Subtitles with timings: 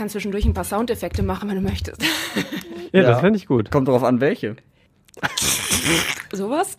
[0.00, 2.02] kann zwischendurch ein paar Soundeffekte machen, wenn du möchtest.
[2.92, 3.70] Ja, das fände ich gut.
[3.70, 4.56] Kommt darauf an, welche.
[6.32, 6.74] Sowas?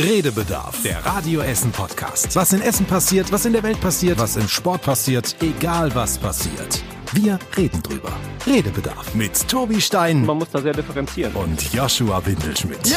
[0.00, 2.34] Redebedarf, der Radio Essen Podcast.
[2.34, 6.16] Was in Essen passiert, was in der Welt passiert, was im Sport passiert, egal was
[6.16, 6.82] passiert.
[7.12, 8.12] Wir reden drüber.
[8.46, 11.34] Redebedarf mit Tobi Stein Man muss da sehr differenzieren.
[11.34, 12.96] und Joshua Windelschmidt.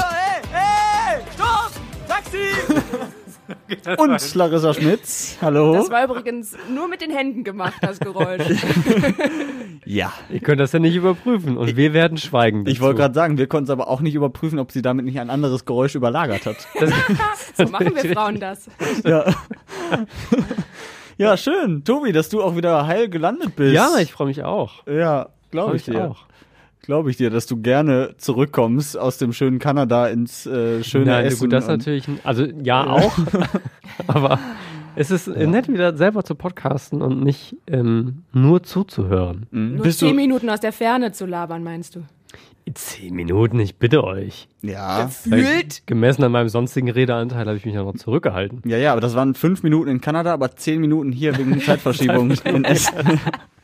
[3.98, 5.38] Und Larissa Schmitz.
[5.42, 5.74] Hallo.
[5.74, 8.42] Das war übrigens nur mit den Händen gemacht, das Geräusch.
[9.86, 10.14] ja.
[10.30, 12.66] Ihr könnt das ja nicht überprüfen und wir werden schweigen.
[12.68, 15.20] Ich wollte gerade sagen, wir konnten es aber auch nicht überprüfen, ob sie damit nicht
[15.20, 16.58] ein anderes Geräusch überlagert hat.
[17.56, 18.70] So machen wir Frauen das.
[19.04, 19.26] ja.
[21.18, 21.84] ja, schön.
[21.84, 23.74] Tobi, dass du auch wieder heil gelandet bist.
[23.74, 24.86] Ja, ich freue mich auch.
[24.86, 26.12] Ja, glaube ich dir.
[26.12, 26.26] auch.
[26.88, 31.26] Glaube ich dir, dass du gerne zurückkommst aus dem schönen Kanada ins äh, schöne Nein,
[31.26, 31.42] Essen.
[31.42, 33.12] gut, das natürlich, ein- also ja, auch,
[34.08, 34.40] aber
[34.96, 39.48] es ist nett wieder selber zu podcasten und nicht ähm, nur zuzuhören.
[39.52, 39.76] Mhm.
[39.76, 42.04] Nur Bist zehn du, Minuten aus der Ferne zu labern, meinst du?
[42.74, 44.48] Zehn Minuten, ich bitte euch.
[44.62, 45.08] ja.
[45.08, 45.86] Fühlt?
[45.88, 48.62] Gemessen an meinem sonstigen Redeanteil habe ich mich ja noch zurückgehalten.
[48.66, 52.32] Ja, ja, aber das waren fünf Minuten in Kanada, aber zehn Minuten hier wegen Zeitverschiebung
[52.46, 52.94] in Essen.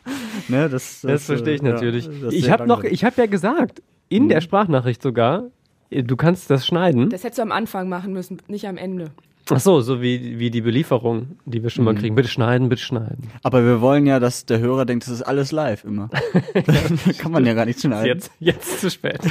[0.48, 2.06] ne, das, Das, verstehe ich äh, ja, natürlich.
[2.08, 4.30] das ist ich habe noch, ich habe ja gesagt, in Mhm.
[4.30, 5.46] der Sprachnachricht sogar,
[5.92, 7.10] du kannst das schneiden.
[7.10, 9.12] Das hättest du am Anfang machen müssen, nicht am Ende.
[9.52, 11.70] Ach so, so wie, wie die Belieferung, die wir Mhm.
[11.70, 12.16] schon mal kriegen.
[12.16, 13.30] Bitte schneiden, bitte schneiden.
[13.44, 16.10] Aber wir wollen ja, dass der Hörer denkt, das ist alles live immer.
[17.18, 18.06] Kann man ja gar nicht schneiden.
[18.08, 19.20] Jetzt, jetzt zu spät.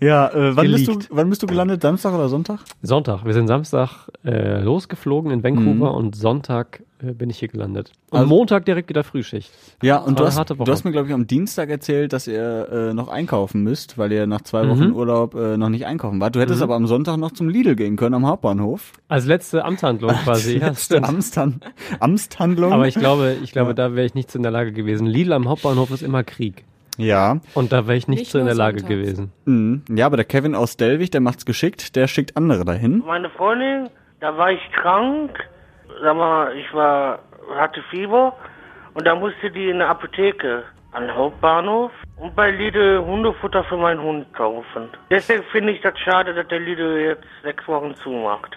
[0.00, 1.82] Ja, äh, wann, bist du, wann bist du gelandet?
[1.82, 2.60] Samstag oder Sonntag?
[2.82, 3.24] Sonntag.
[3.24, 7.92] Wir sind Samstag äh, losgeflogen in Vancouver und Sonntag bin ich hier gelandet.
[8.10, 8.24] Und Mhm.
[8.24, 9.50] Also- Montag direkt wieder Frühschicht.
[9.82, 12.94] Ja, und du hast, du hast mir, glaube ich, am Dienstag erzählt, dass ihr äh,
[12.94, 14.96] noch einkaufen müsst, weil ihr nach zwei Wochen Mhm.
[14.96, 16.34] Urlaub äh, noch nicht einkaufen wart.
[16.36, 18.92] Du hättest aber am Sonntag noch zum Lidl gehen können am Hauptbahnhof.
[19.08, 20.58] Als letzte Amtshandlung quasi.
[20.58, 21.08] Ja, Letzte stimmt.
[21.08, 21.60] Amtstan
[22.00, 22.72] Amtshandlung.
[22.72, 23.74] Aber ich glaube, ich glaube, Ja.
[23.74, 25.06] da wäre ich nicht so in der Lage gewesen.
[25.06, 26.64] Lidl am Hauptbahnhof ist immer Krieg.
[26.96, 27.40] ja.
[27.54, 29.00] Und da wäre ich nicht, Nicht so in der Lage sonntags.
[29.00, 29.32] gewesen.
[29.46, 29.82] Mhm.
[29.90, 33.02] Ja, aber der Kevin aus Delwig, der macht's geschickt, der schickt andere dahin.
[33.04, 33.88] Meine Freundin,
[34.20, 35.30] da war ich krank,
[36.02, 37.20] sag mal, ich war,
[37.56, 38.34] hatte Fieber
[38.94, 43.76] und da musste die in der Apotheke an den Hauptbahnhof und bei Lidl Hundefutter für
[43.76, 44.88] meinen Hund kaufen.
[45.10, 48.56] Deswegen finde ich das schade, dass der Lidl jetzt sechs Wochen zumacht.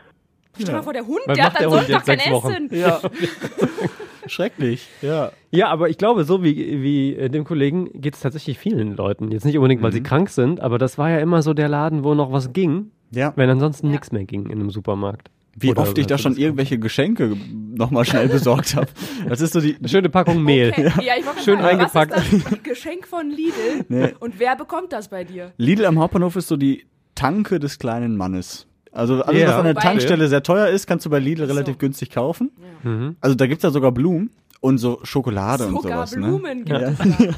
[0.54, 2.20] Stell dir mal vor, der Hund, Was der macht hat dann Sonntag jetzt kein?
[2.20, 2.70] Essen.
[2.72, 3.00] Ja.
[4.28, 5.32] Schrecklich, ja.
[5.52, 9.32] Ja, aber ich glaube, so wie, wie äh, dem Kollegen geht es tatsächlich vielen Leuten.
[9.32, 12.04] Jetzt nicht unbedingt, weil sie krank sind, aber das war ja immer so der Laden,
[12.04, 13.34] wo noch was ging, Ja.
[13.36, 13.92] wenn ansonsten Ja.
[13.94, 15.30] nichts mehr ging in einem Supermarkt.
[15.60, 17.36] Wie Oder oft ich da hast du schon irgendwelche Geschenke
[17.76, 18.88] nochmal schnell besorgt habe.
[19.28, 19.76] Das ist so die.
[19.76, 20.70] Eine schöne Packung Mehl.
[20.70, 20.92] Okay.
[21.04, 21.14] Ja,
[21.44, 22.12] Schön sagen, eingepackt.
[22.16, 23.86] Was ist das Geschenk von Lidl?
[23.90, 24.14] Nee.
[24.20, 25.54] Und wer bekommt das bei dir?
[25.58, 26.86] Lidl am Hauptbahnhof ist so die
[27.16, 28.68] Tanke des kleinen Mannes.
[28.92, 29.48] Also alles, Ja.
[29.50, 31.54] was an der Tankstelle sehr teuer ist, kannst du bei Lidl so.
[31.54, 32.52] relativ günstig kaufen.
[32.84, 33.16] Mhm.
[33.20, 34.30] Also da gibt's ja sogar Blumen
[34.62, 36.12] und so Schokolade und Sogar sowas.
[36.12, 36.90] Blumen gibt Ja.
[36.90, 37.06] es da.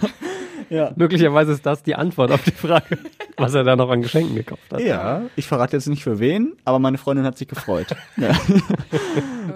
[0.70, 0.92] Ja.
[0.96, 2.98] Möglicherweise ist das die Antwort auf die Frage,
[3.38, 4.82] was er da noch an Geschenken gekauft hat.
[4.82, 7.88] Ja, ich verrate jetzt nicht für wen, aber meine Freundin hat sich gefreut.
[8.18, 8.32] ja.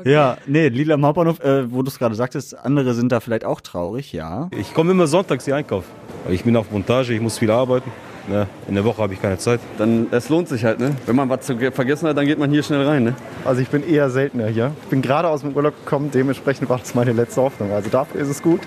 [0.04, 3.46] ja, nee, Lidl am Hauptbahnhof, äh, wo du es gerade sagtest, andere sind da vielleicht
[3.46, 4.50] auch traurig, ja.
[4.58, 5.90] Ich komme immer sonntags hier einkaufen.
[6.30, 7.92] Ich bin auf Montage, ich muss viel arbeiten.
[8.32, 9.60] Ja, in der Woche habe ich keine Zeit.
[9.78, 10.96] Dann, es lohnt sich halt, ne?
[11.06, 13.16] Wenn man was zu ge- vergessen hat, dann geht man hier schnell rein, ne?
[13.44, 14.72] Also ich bin eher seltener hier.
[14.84, 17.74] Ich bin gerade aus dem Urlaub gekommen, dementsprechend war das meine letzte Hoffnung.
[17.74, 18.62] Also dafür ist es gut,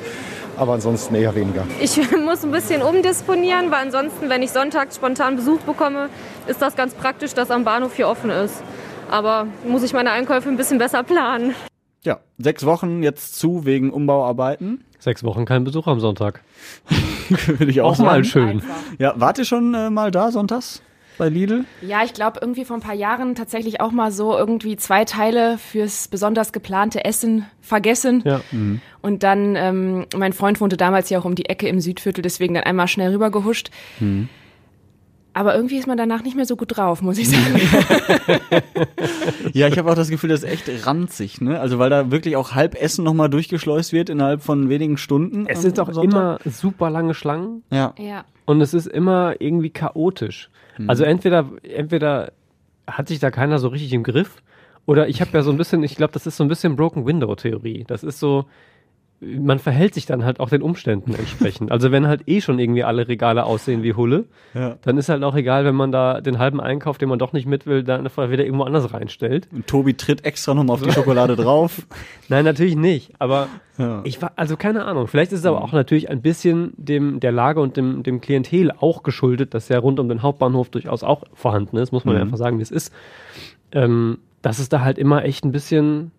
[0.56, 1.64] aber ansonsten eher weniger.
[1.80, 6.08] Ich muss ein bisschen umdisponieren, weil ansonsten, wenn ich sonntags spontan Besuch bekomme,
[6.46, 8.62] ist das ganz praktisch, dass am Bahnhof hier offen ist.
[9.10, 11.54] Aber muss ich meine Einkäufe ein bisschen besser planen.
[12.04, 14.84] Ja, sechs Wochen jetzt zu wegen Umbauarbeiten.
[14.98, 16.42] Sechs Wochen kein Besuch am Sonntag.
[17.46, 18.24] Würde ich auch Auch mal sagen.
[18.24, 18.48] schön.
[18.48, 18.74] Einfach.
[18.98, 20.82] Ja, wart ihr schon äh, mal da sonntags
[21.18, 21.64] bei Lidl?
[21.82, 25.58] Ja, ich glaube irgendwie vor ein paar Jahren tatsächlich auch mal so irgendwie zwei Teile
[25.58, 28.22] fürs besonders geplante Essen vergessen.
[28.24, 28.40] Ja.
[29.02, 32.54] Und dann, ähm, mein Freund wohnte damals ja auch um die Ecke im Südviertel, deswegen
[32.54, 33.70] dann einmal schnell rübergehuscht.
[35.32, 37.60] Aber irgendwie ist man danach nicht mehr so gut drauf, muss ich sagen.
[39.52, 41.60] Ja, ich habe auch das Gefühl, das ist echt ranzig, ne?
[41.60, 45.46] Also weil da wirklich auch halb Essen nochmal durchgeschleust wird innerhalb von wenigen Stunden.
[45.46, 46.12] Es sind doch Sonntag.
[46.44, 47.94] immer super lange Schlangen Ja.
[47.98, 48.24] ja.
[48.44, 50.50] und es ist immer irgendwie chaotisch.
[50.86, 52.32] Also entweder, entweder
[52.86, 54.42] hat sich da keiner so richtig im Griff
[54.86, 57.06] oder ich habe ja so ein bisschen, ich glaube, das ist so ein bisschen Broken
[57.06, 57.84] Window Theorie.
[57.86, 58.46] Das ist so,
[59.20, 61.72] man verhält sich dann halt auch den Umständen entsprechend.
[61.72, 64.76] Also wenn halt eh schon irgendwie alle Regale aussehen wie Hulle, Ja.
[64.82, 67.46] dann ist halt auch egal, wenn man da den halben Einkauf, den man doch nicht
[67.46, 69.48] mit will, dann einfach wieder irgendwo anders reinstellt.
[69.52, 71.86] Und Tobi tritt extra nochmal auf die Schokolade drauf.
[72.28, 73.12] Nein, natürlich nicht.
[73.18, 73.48] Aber
[73.78, 74.02] Ja.
[74.04, 75.06] ich war, also keine Ahnung.
[75.06, 78.70] Vielleicht ist es aber auch natürlich ein bisschen dem, der Lage und dem, dem Klientel
[78.70, 82.20] auch geschuldet, das ja rund um den Hauptbahnhof durchaus auch vorhanden ist, muss man ja
[82.20, 82.92] einfach sagen, wie es ist.
[83.72, 86.12] Ähm, dass es da halt immer echt ein bisschen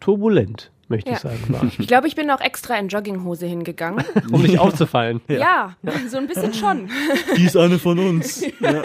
[0.00, 1.16] turbulent möchte Ja.
[1.16, 1.38] ich sagen.
[1.48, 1.64] War.
[1.78, 4.04] Ich glaube, ich bin auch extra in Jogginghose hingegangen.
[4.32, 5.20] Um nicht aufzufallen.
[5.28, 5.76] Ja,
[6.08, 6.90] so ein bisschen schon.
[7.36, 8.44] Die ist eine von uns.
[8.60, 8.82] ja.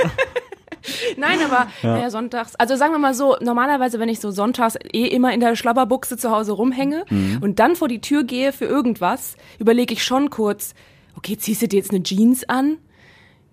[1.17, 5.07] Nein, aber naja, sonntags, also sagen wir mal so, normalerweise, wenn ich so sonntags eh
[5.07, 7.05] immer in der Schlabberbuchse zu Hause rumhänge
[7.41, 10.75] und dann vor die Tür gehe für irgendwas, überlege ich schon kurz,
[11.17, 12.77] okay, ziehst du dir jetzt eine Jeans an?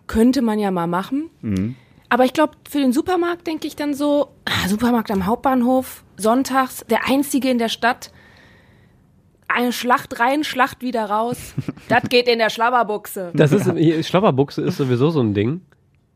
[0.09, 1.31] Könnte man ja mal machen.
[2.11, 6.85] Aber ich glaube, für den Supermarkt denke ich dann so, ah, Supermarkt am Hauptbahnhof, sonntags,
[6.91, 8.13] der einzige in der Stadt,
[9.57, 11.55] eine Schlacht rein, Schlacht wieder raus.
[11.89, 13.31] das geht in der Schlabberbuchse.
[13.35, 15.61] Das ist, hier, Schlabberbuchse ist sowieso so ein Ding.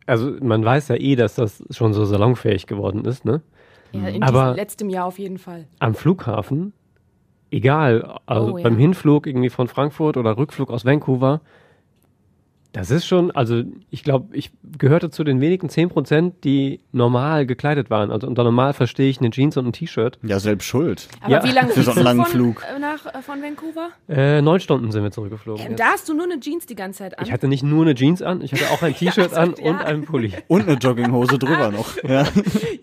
[0.07, 3.43] Also man weiß ja eh, dass das schon so salonfähig geworden ist, ne?
[3.93, 5.67] Ja, in Aber- diesem letztem Jahr auf jeden Fall.
[5.81, 6.73] Am Flughafen,
[7.51, 8.65] egal, also Oh, ja.
[8.65, 11.41] beim Hinflug irgendwie von Frankfurt oder Rückflug aus Vancouver,
[12.81, 17.91] das ist schon, also ich glaube, ich gehörte zu den wenigen 10%, die normal gekleidet
[17.91, 18.11] waren.
[18.11, 20.19] Also unter normal verstehe ich eine Jeans und ein T-Shirt.
[20.23, 21.09] ja, selbst schuld.
[21.21, 22.63] Aber Ja, wie lange für so einen du langen von, Flug.
[22.75, 23.89] äh, nach, äh, von Vancouver?
[24.09, 25.63] Äh, neun Stunden sind wir zurückgeflogen.
[25.63, 25.81] Ja, jetzt.
[25.81, 27.25] da hast du nur eine Jeans die ganze Zeit an.
[27.27, 29.71] Ich hatte nicht nur eine Jeans an, ich hatte auch ein T-Shirt an ja.
[29.71, 30.33] und einen Pulli.
[30.49, 31.97] Und eine Jogginghose drüber noch.
[32.03, 32.25] Ja.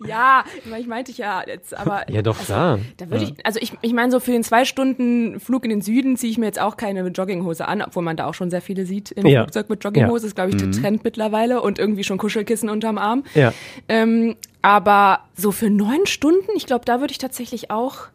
[0.06, 0.44] ja,
[0.78, 2.78] ich meinte ich ja jetzt, aber Ja, doch, klar.
[2.98, 5.80] da würde ich, also ich, ich meine so für den zwei Stunden Flug in den
[5.80, 8.60] Süden ziehe ich mir jetzt auch keine Jogginghose an, obwohl man da auch schon sehr
[8.62, 9.42] viele sieht im Ja.
[9.42, 10.28] Flugzeug mit Jogginghose, Ja.
[10.28, 13.22] ist glaube ich der Trend mittlerweile und irgendwie schon Kuschelkissen unterm Arm.
[13.34, 13.52] Ja.
[13.88, 18.06] Ähm, aber so für neun Stunden, ich glaube, da würde ich tatsächlich auch,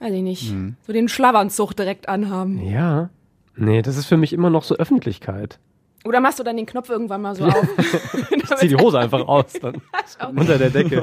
[0.00, 0.54] weiß ich nicht,
[0.86, 2.58] so den Schlawanzug direkt anhaben.
[2.66, 3.10] Ja.
[3.56, 5.58] Nee, das ist für mich immer noch so Öffentlichkeit.
[6.04, 7.54] Oder machst du dann den Knopf irgendwann mal so auf?
[8.50, 9.80] Ich zieh die Hose einfach aus dann.
[10.36, 11.02] unter der Decke.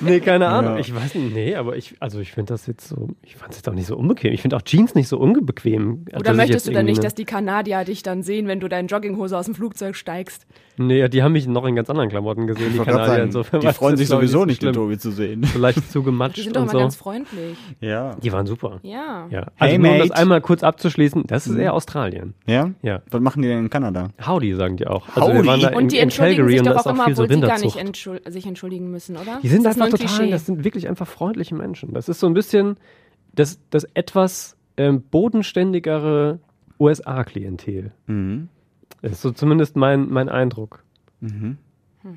[0.00, 0.74] Nee, keine Ahnung.
[0.74, 0.80] Ja.
[0.80, 3.58] Ich weiß nicht, nee, aber ich, also ich finde das jetzt so, ich fand es
[3.58, 4.32] jetzt auch nicht so unbequem.
[4.32, 6.04] Ich finde auch Jeans nicht so unbequem.
[6.16, 9.36] Oder möchtest du dann nicht, dass die Kanadier dich dann sehen, wenn du deine Jogginghose
[9.36, 10.46] aus dem Flugzeug steigst?
[10.86, 13.06] Nee, die haben mich noch in ganz anderen Klamotten gesehen, Ich die Kanadier.
[13.06, 14.72] sagen, Insofern die freuen sich sowieso so nicht, den.
[14.72, 15.44] Tobi zu sehen.
[15.44, 16.78] Vielleicht zugematscht Die sind doch und immer so.
[16.78, 17.58] ganz freundlich.
[17.80, 18.14] Ja.
[18.22, 18.80] Die waren super.
[18.82, 19.26] Ja.
[19.30, 19.46] Ja.
[19.56, 22.34] Hey, Also nur um das einmal kurz abzuschließen, das ist eher Australien.
[22.46, 22.70] Ja?
[22.82, 23.02] Ja.
[23.10, 24.08] Was machen die denn in Kanada?
[24.26, 25.06] Howdy sagen die auch.
[25.14, 25.46] Also wir Howdy.
[25.48, 27.22] waren da in, Und die in entschuldigen Calgary sich doch auch auch immer, viel so
[27.24, 29.38] obwohl sie gar nicht entschul sich entschuldigen müssen, oder?
[29.42, 30.30] Die sind das einfach ein total, Klischee?
[30.30, 31.92] das sind wirklich einfach freundliche Menschen.
[31.92, 32.76] Das ist so ein bisschen
[33.34, 36.38] das, das etwas ähm, bodenständigere
[36.78, 37.92] USA-Klientel.
[38.06, 38.48] Mhm.
[39.02, 40.82] Das ist so zumindest mein, mein Eindruck.
[41.20, 41.58] Mhm.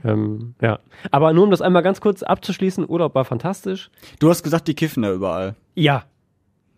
[0.03, 0.79] Ähm, ja.
[1.11, 3.89] Aber nur um das einmal ganz kurz abzuschließen, Urlaub war fantastisch.
[4.19, 5.55] Du hast gesagt, die kiffen da überall.
[5.75, 6.03] Ja.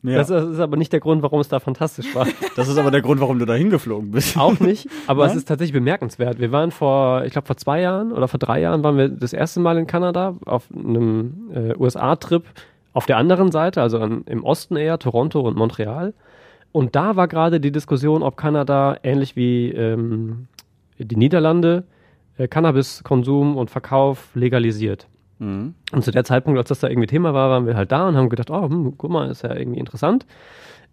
[0.02, 0.18] Ja.
[0.18, 2.28] Das, ist aber nicht der Grund, warum es da fantastisch war.
[2.56, 4.38] Das ist aber der Grund, warum du da hingeflogen bist.
[4.38, 5.38] Auch nicht, aber es Nein?
[5.40, 6.40] ist tatsächlich bemerkenswert.
[6.40, 9.34] Wir waren vor, ich glaube vor zwei Jahren oder vor drei Jahren waren wir das
[9.34, 12.44] erste Mal in Kanada auf einem äh, USA-Trip
[12.94, 16.14] auf der anderen Seite, also an, im Osten eher, Toronto und Montreal.
[16.76, 20.48] Und da war gerade die Diskussion, ob Kanada ähnlich wie ähm,
[20.98, 21.86] die Niederlande
[22.38, 25.08] äh, Cannabiskonsum und Verkauf legalisiert.
[25.40, 25.74] Mhm.
[25.94, 28.18] Und zu der Zeitpunkt, als das da irgendwie Thema war, waren wir halt da und
[28.18, 30.26] haben gedacht, oh, hm, guck mal, ist ja irgendwie interessant.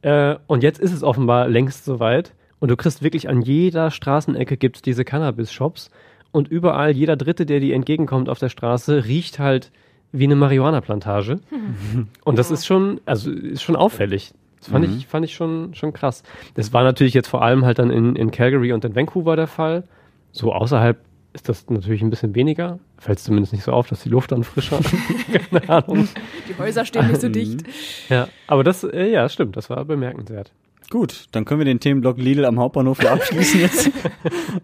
[0.02, 2.32] Äh, und jetzt ist es offenbar längst soweit.
[2.60, 5.90] Und du kriegst wirklich an jeder Straßenecke gibt's diese Cannabis-Shops.
[6.30, 9.72] Und überall, jeder Dritte, der dir entgegenkommt auf der Straße, riecht halt
[10.12, 11.40] wie eine Marihuana-Plantage.
[12.24, 14.32] Und das ist schon, also ist schon auffällig.
[14.62, 16.22] Das fand ich, fand ich schon, schon krass.
[16.54, 19.48] Das war natürlich jetzt vor allem halt dann in, in Calgary und in Vancouver der
[19.48, 19.82] Fall.
[20.30, 20.98] So außerhalb
[21.32, 22.78] ist das natürlich ein bisschen weniger.
[22.96, 24.78] Fällt es zumindest nicht so auf, dass die Luft dann frischer.
[25.50, 26.08] Keine Ahnung.
[26.48, 27.64] Die Häuser stehen nicht so dicht.
[28.08, 30.52] Ja, aber das, äh, ja, stimmt, das war bemerkenswert.
[30.92, 33.90] Gut, dann können wir den Themenblock Lidl am Hauptbahnhof hier abschließen jetzt.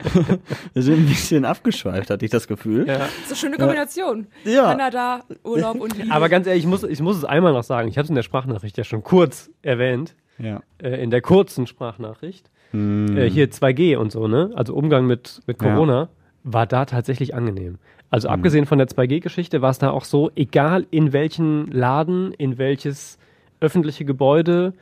[0.75, 2.87] wir sind ein bisschen abgeschweift, hatte ich das Gefühl.
[2.87, 2.99] Ja.
[2.99, 4.27] Das ist eine schöne Kombination.
[4.45, 4.65] Ja.
[4.73, 6.13] Kanada, Urlaub und Liebe.
[6.13, 7.89] Aber ganz ehrlich, ich muss, ich muss es einmal noch sagen.
[7.89, 10.17] Ich habe es in der Sprachnachricht ja schon kurz erwähnt.
[10.37, 10.61] Ja.
[10.83, 12.51] Äh, in der kurzen Sprachnachricht.
[12.73, 13.17] Hm.
[13.17, 14.51] Äh, hier 2G und so, ne?
[14.55, 15.71] Also Umgang mit, mit Ja.
[15.71, 16.11] Corona
[16.45, 17.79] war da tatsächlich angenehm.
[18.11, 22.59] Also abgesehen von der 2G-Geschichte war es da auch so, egal in welchen Laden, in
[22.59, 23.17] welches
[23.61, 24.75] öffentliche Gebäude,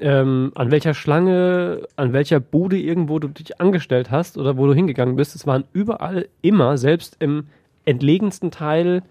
[0.00, 4.74] ähm, an welcher Schlange, an welcher Bude irgendwo du dich angestellt hast oder wo du
[4.74, 7.46] hingegangen bist, es waren überall immer, selbst im
[7.84, 9.02] entlegensten Teil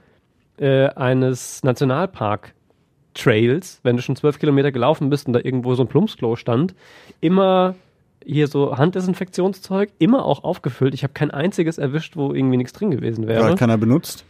[0.59, 5.87] äh, eines Nationalpark-Trails, wenn du schon zwölf Kilometer gelaufen bist und da irgendwo so ein
[5.87, 6.73] Plumpsklo stand,
[7.21, 7.75] immer
[8.25, 10.93] hier so Handdesinfektionszeug, immer auch aufgefüllt.
[10.93, 13.45] Ich habe kein einziges erwischt, wo irgendwie nichts drin gewesen Ja, wäre.
[13.45, 14.25] hat keiner benutzt.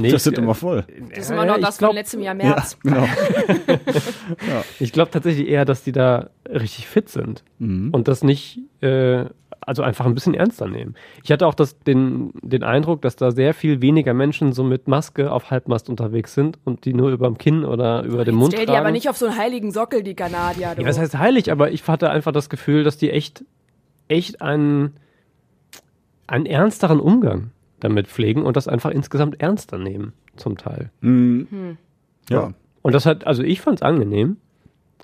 [0.00, 0.84] Nee, das sind ich- immer voll.
[1.10, 2.76] das ist immer noch das glaub- von letztem Jahr März.
[2.82, 3.06] Genau.
[4.78, 7.90] Ich glaube tatsächlich eher, dass die da richtig fit sind Mhm.
[7.92, 9.24] und das nicht, äh,
[9.60, 10.94] also einfach ein bisschen ernster nehmen.
[11.22, 14.88] Ich hatte auch das, den, den Eindruck, dass da sehr viel weniger Menschen so mit
[14.88, 18.52] Maske auf Halbmast unterwegs sind und die nur über dem Kinn oder über dem Mund
[18.52, 18.80] Stell die tragen.
[18.80, 20.74] aber nicht auf so einen heiligen Sockel, die Kanadier.
[20.74, 20.82] Du.
[20.82, 21.52] Ja, was heißt heilig?
[21.52, 23.44] Aber ich hatte einfach das Gefühl, dass die echt,
[24.08, 24.94] echt einen,
[26.26, 30.90] einen ernsteren Umgang damit pflegen und das einfach insgesamt ernster nehmen, zum Teil.
[31.00, 31.76] Mhm.
[32.30, 32.52] Ja.
[32.82, 34.36] Und das hat, also ich fand es angenehm.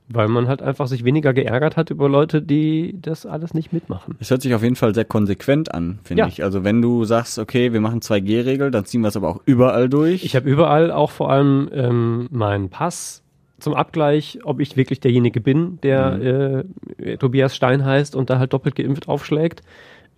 [0.08, 4.14] weil man halt einfach sich weniger geärgert hat über Leute, die das alles nicht mitmachen.
[4.20, 6.28] Es hört sich auf jeden Fall sehr konsequent an, finde Ja.
[6.28, 6.44] ich.
[6.44, 9.88] Also wenn du sagst, okay, wir machen 2G-Regel, dann ziehen wir es aber auch überall
[9.88, 10.22] durch.
[10.24, 13.24] Ich habe überall auch vor allem ähm, meinen Pass
[13.58, 16.64] zum Abgleich, ob ich wirklich derjenige bin, der
[16.98, 19.62] äh, Tobias Stein heißt und da halt doppelt geimpft aufschlägt,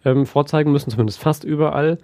[0.05, 1.99] ähm, vorzeigen müssen, zumindest fast überall.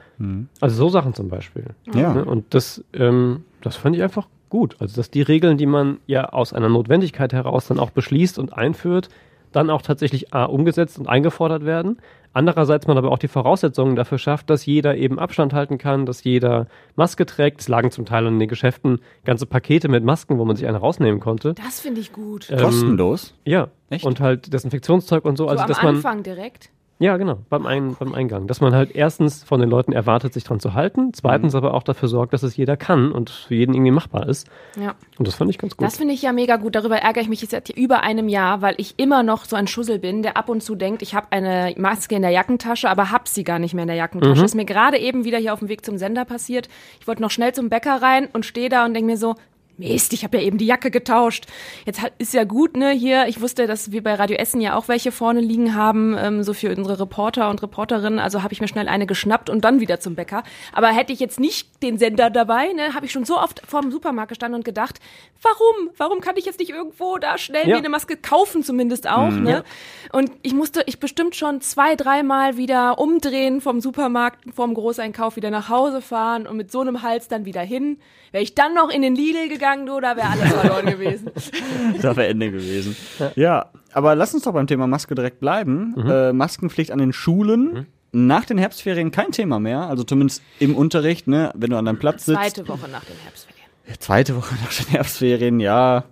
[0.61, 1.67] Also so Sachen zum Beispiel.
[1.95, 2.15] Ja.
[2.15, 2.25] Ne?
[2.25, 4.77] Und das, ähm, das fand ich einfach gut.
[4.79, 8.53] Also dass die Regeln, die man ja aus einer Notwendigkeit heraus dann auch beschließt und
[8.53, 9.09] einführt,
[9.53, 11.99] dann auch tatsächlich A, umgesetzt und eingefordert werden.
[12.33, 16.25] Andererseits man aber auch die Voraussetzungen dafür schafft, dass jeder eben Abstand halten kann, dass
[16.25, 17.61] jeder Maske trägt.
[17.61, 20.79] Es lagen zum Teil in den Geschäften ganze Pakete mit Masken, wo man sich eine
[20.79, 21.55] rausnehmen konnte.
[21.55, 22.51] Das finde ich gut.
[22.51, 23.35] Ähm, Kostenlos?
[23.45, 23.69] Ja.
[23.89, 24.05] Echt?
[24.05, 25.45] Und halt Desinfektionszeug und so.
[25.45, 26.71] so also am dass man Anfang direkt.
[26.99, 28.47] Ja, genau, beim, Ein beim Eingang.
[28.47, 31.83] Dass man halt erstens von den Leuten erwartet, sich dran zu halten, zweitens aber auch
[31.83, 34.49] dafür sorgt, dass es jeder kann und für jeden irgendwie machbar ist.
[34.81, 34.95] Ja.
[35.19, 35.87] Und das fand ich ganz gut.
[35.87, 36.77] Das finde ich ja mega gut.
[36.77, 39.67] Darüber ärgere ich mich jetzt seit über einem Jahr, weil ich immer noch so ein
[39.67, 43.11] Schussel bin, der ab und zu denkt, ich habe eine Maske in der Jackentasche, aber
[43.11, 44.41] hab sie gar nicht mehr in der Jackentasche.
[44.41, 44.45] Mhm.
[44.45, 46.69] Ist mir gerade eben wieder hier auf dem Weg zum Sender passiert.
[47.01, 49.35] Ich wollte noch schnell zum Bäcker rein und stehe da und denke mir so,
[49.77, 51.47] Mist, ich habe ja eben die Jacke getauscht.
[51.85, 54.77] Jetzt hat, ist ja gut, ne, hier, ich wusste, dass wir bei Radio Essen ja
[54.77, 58.61] auch welche vorne liegen haben, ähm, so für unsere Reporter und Reporterinnen, also habe ich
[58.61, 60.43] mir schnell eine geschnappt und dann wieder zum Bäcker.
[60.73, 63.81] Aber hätte ich jetzt nicht den Sender dabei, ne, habe ich schon so oft vor
[63.83, 65.01] dem Supermarkt gestanden und gedacht,
[65.43, 65.91] warum?
[65.97, 67.75] Warum kann ich jetzt nicht irgendwo da schnell Ja.
[67.75, 69.65] mir eine Maske kaufen zumindest auch, ne?
[70.13, 75.51] Und ich musste, ich bestimmt schon zwei, dreimal wieder umdrehen vom Supermarkt, vom Großeinkauf wieder
[75.51, 77.99] nach Hause fahren und mit so einem Hals dann wieder hin.
[78.33, 81.31] Wäre ich dann noch in den Lidl gegangen, du, da wäre alles verloren gewesen.
[82.03, 82.97] Das wäre Ende gewesen.
[83.37, 85.95] Ja, aber lass uns doch beim Thema Maske direkt bleiben.
[86.09, 87.87] Äh, Maskenpflicht an den Schulen.
[88.13, 91.99] Nach den Herbstferien kein Thema mehr, also zumindest im Unterricht, ne, wenn du an deinem
[91.99, 92.39] Platz sitzt.
[92.39, 93.65] Zweite Woche nach den Herbstferien.
[93.99, 96.05] Zweite Woche nach den Herbstferien, ja.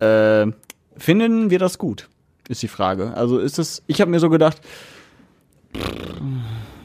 [0.00, 0.46] Äh,
[0.96, 2.08] finden wir das gut?
[2.48, 3.14] Ist die Frage.
[3.14, 4.60] Also ist es, ich habe mir so gedacht,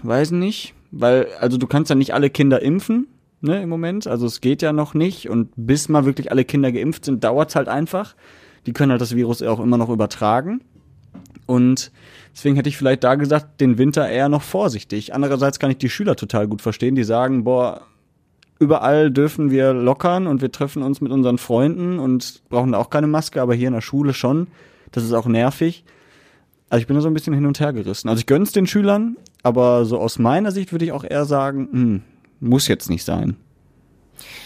[0.04, 3.08] weiß nicht, weil, also du kannst ja nicht alle Kinder impfen,
[3.44, 4.08] ne, im Moment.
[4.08, 7.56] Also es geht ja noch nicht und bis mal wirklich alle Kinder geimpft sind, dauert's
[7.56, 8.16] halt einfach.
[8.66, 10.62] Die können halt das Virus auch immer noch übertragen.
[11.46, 11.92] Und
[12.34, 15.14] deswegen hätte ich vielleicht da gesagt, den Winter eher noch vorsichtig.
[15.14, 17.82] Andererseits kann ich die Schüler total gut verstehen, die sagen, boah,
[18.60, 22.90] überall dürfen wir lockern und wir treffen uns mit unseren Freunden und brauchen da auch
[22.90, 24.48] keine Maske, aber hier in der Schule schon.
[24.92, 25.84] Das ist auch nervig.
[26.70, 28.08] Also ich bin da so ein bisschen hin und her gerissen.
[28.08, 31.68] Also ich gönn's den Schülern, aber so aus meiner Sicht würde ich auch eher sagen,
[31.72, 32.02] hm,
[32.44, 33.38] muss jetzt nicht sein.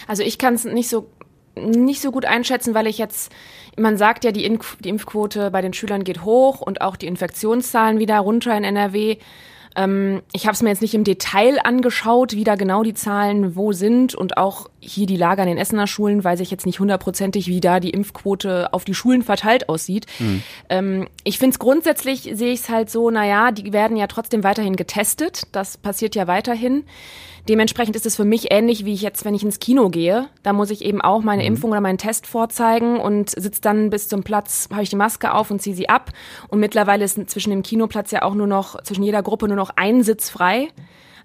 [0.08, 1.10] Also ich kann es nicht so
[1.56, 3.32] nicht so gut einschätzen, weil ich jetzt,
[3.78, 7.08] man sagt ja, die, Impf die Impfquote bei den Schülern geht hoch und auch die
[7.08, 9.18] Infektionszahlen wieder runter in NRW.
[9.76, 13.56] Ähm, ich habe es mir jetzt nicht im Detail angeschaut, wie da genau die Zahlen
[13.56, 16.80] wo sind und auch hier die Lage an den Essener Schulen, weiß ich jetzt nicht
[16.80, 20.06] hundertprozentig, wie da die Impfquote auf die Schulen verteilt aussieht.
[20.70, 24.44] Ähm, ich finde es grundsätzlich, sehe ich es halt so, naja, die werden ja trotzdem
[24.44, 25.44] weiterhin getestet.
[25.52, 26.84] Das passiert ja weiterhin.
[27.50, 30.28] Dementsprechend ist es für mich ähnlich, wie ich jetzt, wenn ich ins Kino gehe.
[30.44, 34.10] Da muss ich eben auch meine Impfung oder meinen Test vorzeigen und sitze dann bis
[34.10, 36.12] zum Platz, habe ich die Maske auf und ziehe sie ab.
[36.50, 39.72] Und mittlerweile ist zwischen dem Kinoplatz ja auch nur noch, zwischen jeder Gruppe nur noch
[39.78, 40.68] ein Sitz frei.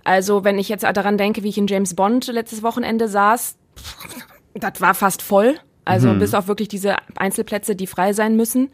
[0.04, 3.56] Also wenn ich jetzt daran denke, wie ich in James Bond letztes Wochenende saß,
[4.54, 5.56] das war fast voll.
[5.84, 8.70] Also bis auf wirklich diese Einzelplätze, die frei sein müssen.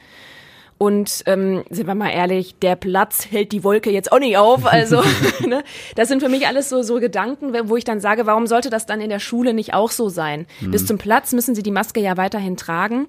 [0.77, 4.65] Und ähm, sind wir mal ehrlich, der Platz hält die Wolke jetzt auch nicht auf.
[4.65, 5.03] Also
[5.47, 5.65] ne,
[5.97, 8.87] das sind für mich alles so, so Gedanken, wo ich dann sage, warum sollte das
[8.87, 10.47] dann in der Schule nicht auch so sein?
[10.61, 13.09] Bis zum Platz müssen sie die Maske ja weiterhin tragen.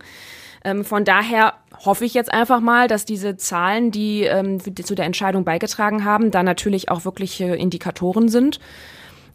[0.63, 1.53] Ähm, von daher
[1.85, 6.31] hoffe ich jetzt einfach mal, dass diese Zahlen, die, ähm, zu der Entscheidung beigetragen haben,
[6.31, 8.59] da natürlich auch wirkliche Indikatoren sind.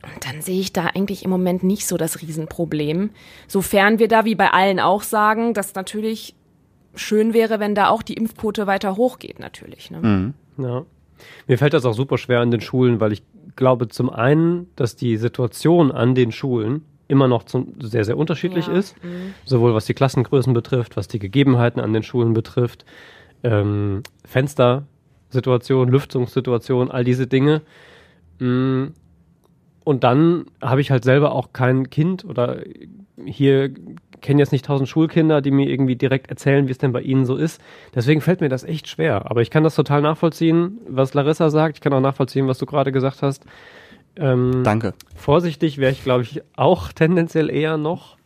[0.03, 3.11] Und dann sehe ich da eigentlich im Moment nicht so das Riesenproblem.
[3.49, 6.35] Sofern wir da wie bei allen auch sagen, dass natürlich
[6.95, 9.91] schön wäre, wenn da auch die Impfquote weiter hochgeht, natürlich.
[9.91, 10.35] Ne?
[10.59, 10.85] Ja.
[11.47, 13.23] Mir fällt das auch super schwer an den Schulen, weil ich
[13.57, 18.67] glaube zum einen, dass die Situation an den Schulen immer noch zum, sehr, sehr unterschiedlich
[18.67, 18.97] Ja, ist.
[19.45, 22.85] Sowohl was die Klassengrößen betrifft, was die Gegebenheiten an den Schulen betrifft,
[23.43, 27.63] ähm, Fenstersituation, Lüftungssituation, all diese Dinge.
[28.39, 28.87] Mm,
[29.85, 32.61] Und dann habe ich halt selber auch kein Kind oder
[33.25, 33.71] hier
[34.23, 37.27] kenne jetzt nicht tausend Schulkinder, die mir irgendwie direkt erzählen, wie es denn bei ihnen
[37.27, 37.61] so ist.
[37.95, 39.31] Deswegen fällt mir das echt schwer.
[39.31, 41.77] Aber ich kann das total nachvollziehen, was Larissa sagt.
[41.77, 43.45] Ich kann auch nachvollziehen, was du gerade gesagt hast.
[44.17, 44.95] Ähm, Danke.
[45.15, 48.17] Vorsichtig wäre ich, glaube ich, auch tendenziell eher noch.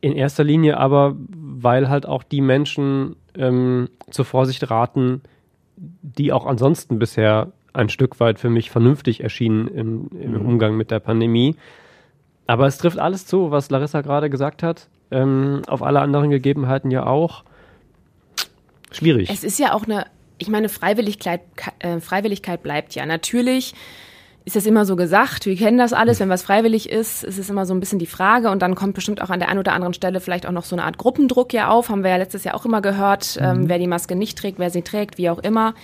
[0.00, 5.22] In erster Linie aber, weil halt auch die Menschen ähm, zur Vorsicht raten,
[5.76, 10.90] die auch ansonsten bisher ein Stück weit für mich vernünftig erschienen im, im Umgang mit
[10.90, 11.56] der Pandemie.
[12.46, 16.90] Aber es trifft alles zu, was Larissa gerade gesagt hat, ähm, auf alle anderen Gegebenheiten
[16.90, 17.44] ja auch.
[18.90, 19.28] schwierig.
[19.30, 20.06] Es ist ja auch eine,
[20.38, 21.42] ich meine, Freiwilligkeit,
[21.80, 23.04] äh, Freiwilligkeit bleibt ja.
[23.04, 23.74] Natürlich
[24.46, 27.50] ist das immer so gesagt, wir kennen das alles, wenn was freiwillig ist, ist es
[27.50, 29.72] immer so ein bisschen die Frage und dann kommt bestimmt auch an der einen oder
[29.72, 32.44] anderen Stelle vielleicht auch noch so eine Art Gruppendruck ja auf, haben wir ja letztes
[32.44, 35.40] Jahr auch immer gehört, ähm, wer die Maske nicht trägt, wer sie trägt, wie auch
[35.40, 35.74] immer.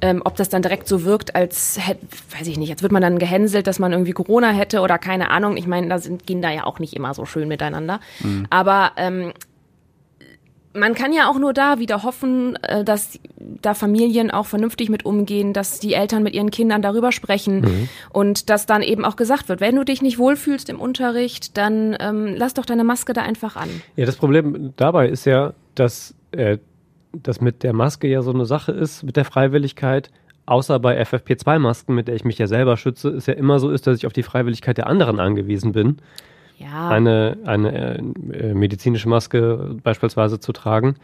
[0.00, 2.06] Ähm, ob das dann direkt so wirkt, als hätte,
[2.38, 5.32] weiß ich nicht, jetzt wird man dann gehänselt, dass man irgendwie Corona hätte oder keine
[5.32, 5.56] Ahnung.
[5.56, 7.98] Ich meine, da sind Kinder ja auch nicht immer so schön miteinander.
[8.48, 9.32] Aber ähm,
[10.78, 15.04] man kann ja auch nur da wieder hoffen, äh, dass da Familien auch vernünftig mit
[15.04, 19.48] umgehen, dass die Eltern mit ihren Kindern darüber sprechen und dass dann eben auch gesagt
[19.48, 23.22] wird, wenn du dich nicht wohlfühlst im Unterricht, dann ähm, lass doch deine Maske da
[23.22, 23.68] einfach an.
[23.96, 26.58] Ja, das Problem dabei ist ja, dass äh,
[27.12, 30.10] das mit der Maske ja so eine Sache ist, mit der Freiwilligkeit.
[30.46, 33.86] Außer bei FFP2-Masken, mit der ich mich ja selber schütze, ist ja immer so ist,
[33.86, 35.98] dass ich auf die Freiwilligkeit der anderen angewiesen bin,
[36.58, 37.98] Ja, eine, eine
[38.32, 40.96] äh, medizinische Maske beispielsweise zu tragen.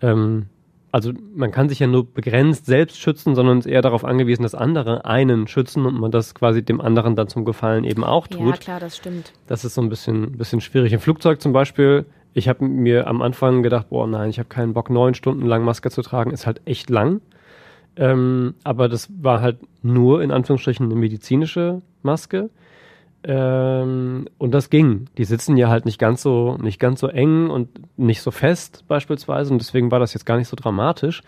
[0.00, 0.46] Ähm,
[0.92, 4.54] also man kann sich ja nur begrenzt selbst schützen, sondern ist eher darauf angewiesen, dass
[4.54, 8.36] andere einen schützen und man das quasi dem anderen dann zum Gefallen eben auch ja
[8.36, 8.60] tut.
[8.60, 9.32] klar, das stimmt.
[9.46, 10.92] Das ist so ein bisschen, bisschen schwierig.
[10.92, 12.04] Im Flugzeug zum Beispiel,
[12.34, 15.64] ich habe mir am Anfang gedacht, boah, nein, ich habe keinen Bock, neun Stunden lang
[15.64, 16.30] Maske zu tragen.
[16.30, 17.22] Ist halt echt lang.
[17.96, 22.50] Ähm, aber das war halt nur in Anführungsstrichen eine medizinische Maske.
[23.24, 25.06] Ähm, und das ging.
[25.16, 28.84] Die sitzen ja halt nicht ganz so, nicht ganz so eng und nicht so fest
[28.88, 29.52] beispielsweise.
[29.52, 31.22] Und deswegen war das jetzt gar nicht so dramatisch.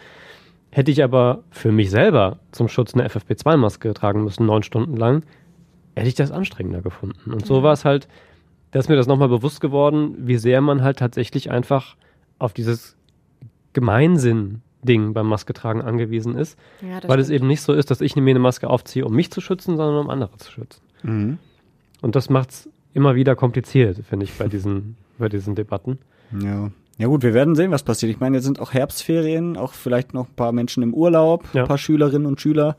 [0.70, 5.22] Hätte ich aber für mich selber zum Schutz eine FFP2-Maske tragen müssen, neun Stunden lang,
[5.94, 7.32] hätte ich das anstrengender gefunden.
[7.32, 8.08] Und so war es halt,
[8.72, 11.94] da ist mir das nochmal bewusst geworden, wie sehr man halt tatsächlich einfach
[12.40, 12.96] auf dieses
[13.72, 16.58] Gemeinsinn-Ding beim Masketragen angewiesen ist.
[16.82, 17.42] Ja, weil es stimmt.
[17.42, 20.04] eben nicht so ist, dass ich mir eine Maske aufziehe, um mich zu schützen, sondern
[20.04, 20.82] um andere zu schützen.
[21.04, 21.38] Mhm.
[22.04, 25.98] Und das macht es immer wieder kompliziert, finde ich, bei diesen, bei diesen Debatten.
[26.38, 26.70] Ja.
[26.98, 28.12] Ja gut, wir werden sehen, was passiert.
[28.12, 31.62] Ich meine, jetzt sind auch Herbstferien, auch vielleicht noch ein paar Menschen im Urlaub, Ja.
[31.62, 32.76] ein paar Schülerinnen und Schüler.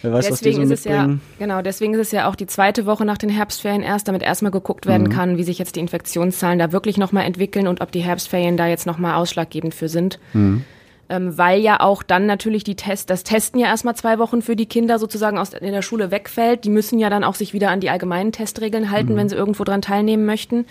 [0.00, 1.20] Wer weiß, was die Deswegen so ist es ja, mitbringen.
[1.38, 4.52] genau, deswegen ist es ja auch die zweite Woche nach den Herbstferien erst, damit erstmal
[4.52, 5.10] geguckt werden Mhm.
[5.10, 8.66] kann, wie sich jetzt die Infektionszahlen da wirklich nochmal entwickeln und ob die Herbstferien da
[8.68, 10.18] jetzt nochmal ausschlaggebend für sind.
[10.32, 10.64] Mhm.
[11.12, 14.56] Ähm, weil ja auch dann natürlich die Test, das Testen ja erstmal zwei Wochen für
[14.56, 16.64] die Kinder sozusagen aus in der Schule wegfällt.
[16.64, 19.16] Die müssen ja dann auch sich wieder an die allgemeinen Testregeln halten, Mhm.
[19.18, 20.64] wenn sie irgendwo dran teilnehmen möchten.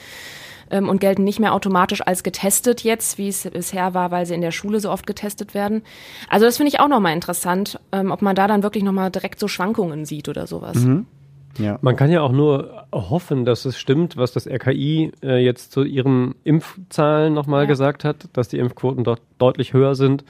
[0.72, 4.34] Ähm, und gelten nicht mehr automatisch als getestet jetzt, wie es bisher war, weil sie
[4.34, 5.84] in der Schule so oft getestet werden.
[6.28, 9.40] Also das finde ich auch nochmal interessant, ähm, ob man da dann wirklich nochmal direkt
[9.40, 10.78] so Schwankungen sieht oder sowas.
[10.78, 11.06] Mhm.
[11.58, 11.78] Ja.
[11.82, 15.84] Man kann ja auch nur hoffen, dass es stimmt, was das RKI äh, jetzt zu
[15.84, 17.68] ihren Impfzahlen nochmal Ja.
[17.70, 20.24] gesagt hat, dass die Impfquoten dort deutlich höher sind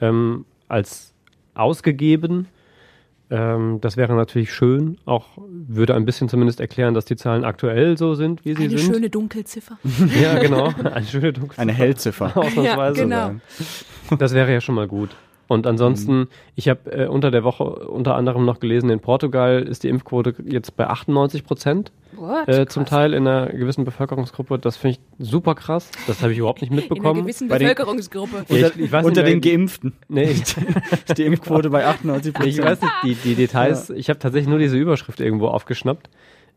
[0.00, 1.12] ähm, als
[1.54, 2.46] ausgegeben.
[3.32, 7.96] Ähm, das wäre natürlich schön, auch würde ein bisschen zumindest erklären, dass die Zahlen aktuell
[7.96, 8.94] so sind, wie sie Eine sind.
[8.94, 9.78] schöne Dunkelziffer.
[10.20, 10.72] ja, genau.
[10.92, 11.62] Eine schöne Dunkelziffer.
[11.62, 12.26] Eine Hellziffer.
[12.36, 13.00] Ausnahmsweise.
[13.06, 14.16] Ja, genau.
[14.18, 15.10] Das wäre ja schon mal gut.
[15.50, 19.82] Und ansonsten, ich habe äh, unter der Woche unter anderem noch gelesen, in Portugal ist
[19.82, 21.90] die Impfquote jetzt bei 98 Prozent.
[22.14, 22.46] What?
[22.48, 22.90] Äh, zum Krass.
[22.90, 24.60] Teil in einer gewissen Bevölkerungsgruppe.
[24.60, 25.90] Das finde ich super krass.
[26.06, 27.22] Das habe ich überhaupt nicht In einer mitbekommen.
[27.22, 28.44] gewissen Bei den- Bevölkerungsgruppe.
[28.48, 29.92] Ja, ich- ich weiß nicht Unter mehr- den Geimpften.
[30.08, 30.40] Nee, ich,
[31.08, 34.60] Ist die Impfquote bei 98% ich weiß nicht, die, die Details, ich habe tatsächlich nur
[34.60, 36.10] diese Überschrift irgendwo aufgeschnappt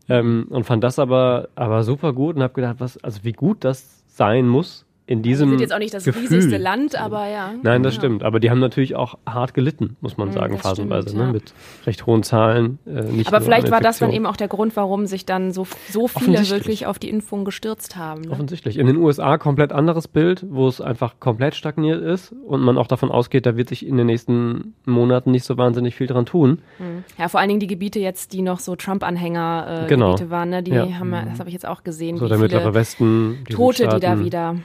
[0.07, 3.63] ähm, und fand das aber, aber super gut und habe gedacht, was, also wie gut
[3.63, 6.21] das sein muss in Wir diesem sind jetzt auch nicht das Gefühl.
[6.23, 7.51] riesigste Land, aber ja.
[7.61, 7.99] Nein, das ja.
[7.99, 8.23] stimmt.
[8.23, 11.27] Aber die haben natürlich auch hart gelitten, muss man Mm, sagen, das phasenweise, stimmt, ne?
[11.27, 11.33] ja.
[11.33, 11.53] mit
[11.85, 12.79] recht hohen Zahlen.
[12.85, 15.67] Äh, nicht Aber vielleicht war das dann eben auch der Grund, warum sich dann so,
[15.89, 18.21] so viele wirklich auf die Impfung gestürzt haben.
[18.21, 18.31] Ne?
[18.31, 18.77] Offensichtlich.
[18.77, 22.87] In den USA komplett anderes Bild, wo es einfach komplett stagniert ist und man auch
[22.87, 26.59] davon ausgeht, da wird sich in den nächsten Monaten nicht so wahnsinnig viel dran tun.
[26.79, 27.03] Mhm.
[27.17, 30.29] Ja, vor allen Dingen die Gebiete jetzt, die noch so Trump-Anhänger-Gebiete äh, Genau.
[30.29, 30.63] Waren, ne?
[30.63, 30.87] die Ja.
[30.99, 33.99] haben, wir- das habe ich jetzt auch gesehen, So der mittlere Westen, die Tote, die
[33.99, 34.55] da wieder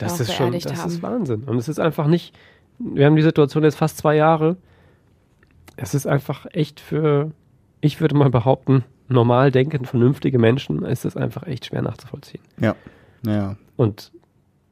[0.00, 0.90] Das auch ist schon, das haben.
[0.90, 1.42] ist Wahnsinn.
[1.44, 2.34] Und es ist einfach nicht,
[2.78, 4.56] wir haben die Situation jetzt fast zwei Jahre.
[5.76, 7.30] Es ist einfach echt für,
[7.80, 12.42] ich würde mal behaupten, normal denkend, vernünftige Menschen ist es einfach echt schwer nachzuvollziehen.
[12.60, 12.74] Ja.
[13.26, 13.56] Ja.
[13.76, 14.12] Und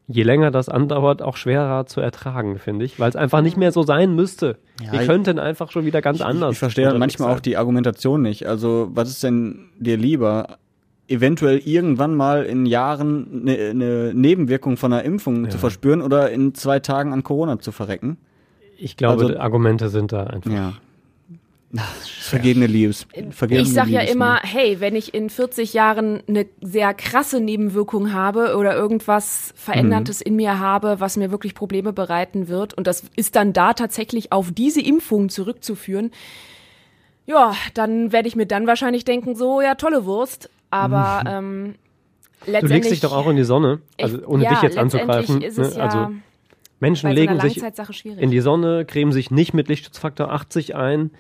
[0.07, 3.73] je länger das andauert, auch schwerer zu ertragen, finde ich, weil es einfach nicht mehr
[3.73, 4.57] so sein müsste.
[4.83, 6.51] Ja, Wir ich- könnten einfach schon wieder ganz anders.
[6.53, 7.43] Ich, ich verstehe manchmal auch sein.
[7.43, 8.47] die Argumentation nicht.
[8.47, 10.59] Also, was ist denn dir lieber?
[11.09, 15.51] Eventuell irgendwann mal in Jahren eine, eine Nebenwirkung von einer Impfung Ja.
[15.51, 18.18] zu verspüren oder in zwei Tagen an Corona zu verrecken?
[18.77, 20.51] Ich glaube, also- Argumente sind da einfach.
[20.53, 20.75] Ja.
[22.21, 23.07] Vergebene Liebes.
[23.31, 28.14] Vergebene Ich sag ja immer, hey, wenn ich in 40 Jahren eine sehr krasse Nebenwirkung
[28.14, 33.03] habe oder irgendwas Verändertes in mir habe, was mir wirklich Probleme bereiten wird und das
[33.16, 36.11] ist dann da tatsächlich auf diese Impfung zurückzuführen,
[37.27, 41.75] ja, dann werde ich mir dann wahrscheinlich denken, so, ja, tolle Wurst, aber ähm,
[42.45, 42.71] Du letztendlich...
[42.85, 45.43] legst dich doch auch in die Sonne, also Ich- ohne ja, dich jetzt anzugreifen.
[45.43, 45.79] Ist es ne?
[45.79, 46.11] ja, also
[46.81, 47.63] Menschen Bei so legen sich
[48.19, 51.11] in die Sonne, cremen sich nicht mit Lichtschutzfaktor 80 ein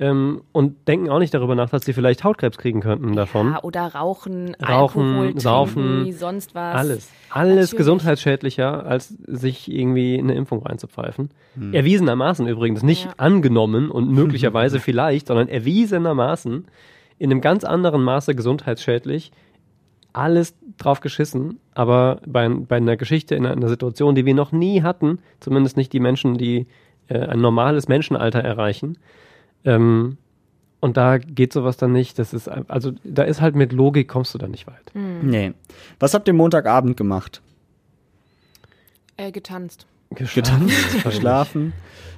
[0.00, 3.50] ähm, und denken auch nicht darüber nach, dass sie vielleicht Hautkrebs kriegen könnten davon.
[3.52, 4.64] Ja, oder rauchen, Rauchen,
[5.02, 6.74] Alkohol trinken, saufen, sonst was.
[6.76, 7.10] Alles.
[7.28, 7.76] Alles Natürlich.
[7.76, 11.28] gesundheitsschädlicher, als sich irgendwie eine Impfung reinzupfeifen.
[11.72, 12.82] Erwiesenermaßen übrigens.
[12.82, 13.12] Nicht Ja.
[13.18, 16.64] angenommen und möglicherweise vielleicht, sondern erwiesenermaßen
[17.22, 19.30] in einem ganz anderen Maße gesundheitsschädlich.
[20.12, 24.82] Alles drauf geschissen, aber bei, bei einer Geschichte, in einer Situation, die wir noch nie
[24.82, 26.66] hatten, zumindest nicht die Menschen, die
[27.06, 28.98] äh, ein normales Menschenalter erreichen,
[29.64, 30.18] ähm,
[30.80, 32.18] und da geht sowas dann nicht.
[32.18, 34.90] Das ist, also da ist halt mit Logik kommst du da nicht weit.
[34.94, 35.52] Nee.
[36.00, 37.40] Was habt ihr Montagabend gemacht?
[39.16, 39.86] Äh, getanzt.
[40.10, 40.74] Getanzt?
[41.02, 41.72] Verschlafen?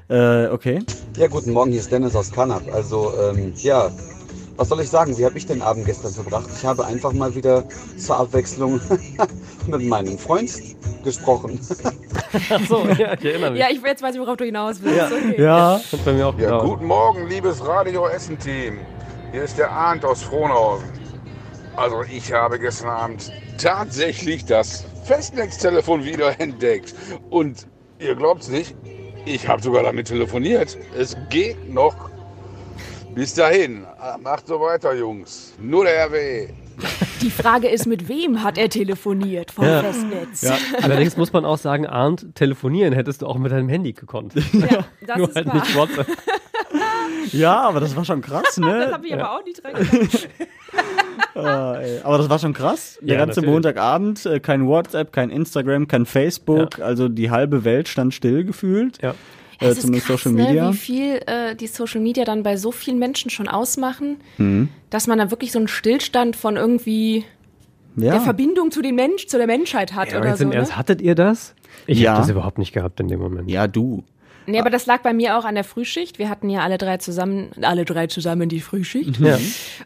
[0.09, 0.81] Äh, okay.
[1.19, 2.63] Ja, guten Morgen, hier ist Dennis aus Kanab.
[2.73, 3.91] Also, ähm, ja,
[4.57, 5.17] was soll ich sagen?
[5.19, 6.49] Wie habe ich den Abend gestern verbracht?
[6.57, 7.65] Ich habe einfach mal wieder
[7.97, 8.81] zur Abwechslung
[9.67, 10.51] mit meinem Freund
[11.03, 11.61] gesprochen.
[12.51, 13.61] Ach so, ja, ich erinnere mich.
[13.61, 14.97] Ja, ich jetzt weiß ich, worauf du hinaus willst.
[14.97, 15.07] Ja.
[15.07, 15.43] Okay.
[15.43, 18.79] Ja, hat bei mir auch Ja, guten Morgen, liebes Radio Essen-Team.
[19.33, 20.89] Hier ist der Arndt aus Frohnhausen.
[21.77, 26.95] Also, ich habe gestern Abend tatsächlich das Festnetztelefon wieder entdeckt.
[27.31, 27.67] Und
[27.99, 28.77] ihr glaubt's nicht,
[29.27, 30.79] ich habe sogar damit telefoniert.
[30.97, 32.14] Es geht noch.
[33.15, 33.85] Bis dahin,
[34.23, 35.55] macht so weiter, Jungs.
[35.61, 36.49] Nur der RW.
[37.23, 39.83] Die Frage ist, mit wem hat er telefoniert vom Ja.
[39.83, 40.43] Festnetz?
[40.43, 40.57] Ja.
[40.83, 44.35] Allerdings muss man auch sagen, Arndt, telefonieren hättest du auch mit deinem Handy gekonnt.
[44.53, 45.55] Ja, das Nur ist halt wahr.
[45.55, 46.07] nicht WhatsApp.
[47.33, 48.81] Ja, aber das war schon krass, ne?
[48.85, 50.29] Das habe ich aber auch nicht dran gedacht.
[51.35, 51.79] Ah.
[52.05, 52.99] Aber das war schon krass.
[53.01, 53.55] Der Ja, ganze natürlich.
[53.55, 56.81] Montagabend, äh, kein WhatsApp, kein Instagram, kein Facebook.
[56.81, 59.01] Also die halbe Welt stand still gefühlt.
[59.03, 59.15] Ja.
[59.61, 60.73] Äh, Es ist zumindest krass, Social ne, Media.
[60.73, 64.69] wie viel äh, die Social Media dann bei so vielen Menschen schon ausmachen, Mhm.
[64.91, 67.25] dass man dann wirklich so einen Stillstand von irgendwie
[67.97, 68.21] der Ja.
[68.21, 70.45] Verbindung zu den Mensch, zu der Menschheit hat Ja, oder jetzt so.
[70.45, 70.57] im Ne?
[70.57, 71.55] Ernst, hattet ihr das?
[71.87, 72.13] Ich Ja.
[72.15, 73.49] hab das überhaupt nicht gehabt in dem Moment.
[73.51, 74.03] ja, du.
[74.47, 76.19] Nee, aber das lag bei mir auch an der Frühschicht.
[76.19, 79.19] Wir hatten ja alle drei zusammen, alle drei zusammen die Frühschicht.
[79.21, 79.39] Ja.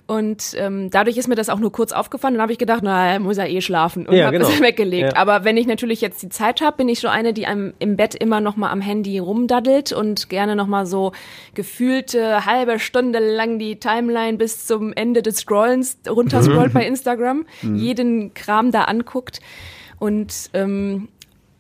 [0.07, 2.35] Und ähm, dadurch ist mir das auch nur kurz aufgefallen.
[2.35, 4.49] Und dann habe ich gedacht, na, muss er eh schlafen und Ja, habe genau.
[4.49, 5.13] es weggelegt.
[5.13, 5.17] Ja.
[5.17, 7.97] Aber wenn ich natürlich jetzt die Zeit habe, bin ich so eine, die am, im
[7.97, 11.13] Bett immer noch mal am Handy rumdaddelt und gerne noch mal so
[11.55, 18.35] gefühlte halbe Stunde lang die Timeline bis zum Ende des Scrollens runterscrollt bei Instagram, jeden
[18.35, 19.41] Kram da anguckt
[19.99, 21.09] und ähm,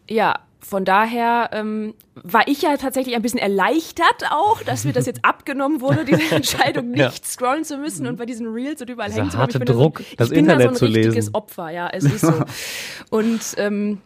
[0.08, 5.07] ja, von daher ähm, war ich ja tatsächlich ein bisschen erleichtert auch, dass mir das
[5.07, 7.11] jetzt abgenommen wurde, diese Entscheidung nicht Ja.
[7.24, 9.50] scrollen zu müssen und bei diesen Reels und überall hängen zu bleiben.
[9.50, 11.35] Ich bin da Druck, so, ich bin da so ein richtiges lesen.
[11.35, 12.35] Opfer, ja, es ist so.
[13.11, 14.00] und ähm,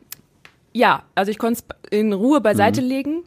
[0.73, 2.89] ja, also ich konnte es in Ruhe beiseite Mhm.
[2.89, 3.25] legen.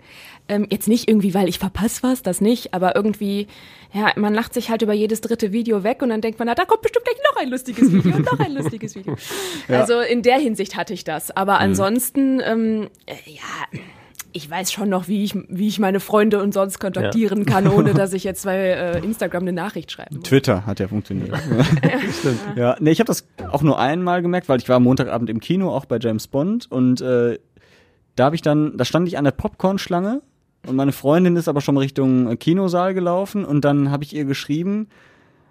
[0.47, 3.47] Ähm, jetzt nicht irgendwie, weil ich verpasse was, das nicht, aber irgendwie,
[3.95, 6.55] ja, man lacht sich halt über jedes dritte Video weg und dann denkt man, na,
[6.55, 9.15] da kommt bestimmt gleich noch ein lustiges Video und noch ein lustiges Video.
[9.69, 11.29] Also in der Hinsicht hatte ich das.
[11.29, 11.33] Mhm.
[11.35, 13.79] Aber ansonsten, ähm, äh, ja,
[14.33, 17.93] ich weiß schon noch, wie ich, wie ich meine Freunde und sonst kontaktieren kann, ohne
[17.93, 20.27] dass ich jetzt bei äh, Instagram eine Nachricht schreiben muss.
[20.27, 21.33] Twitter hat ja funktioniert.
[22.57, 25.69] ja, nee, ich habe das auch nur einmal gemerkt, weil ich war Montagabend im Kino,
[25.69, 27.39] auch bei James Bond und äh,
[28.17, 30.21] da habe ich dann, da stand ich an der Popcorn-Schlange
[30.67, 34.25] und meine Freundin ist aber schon Richtung äh, Kinosaal gelaufen und dann habe ich ihr
[34.25, 34.87] geschrieben,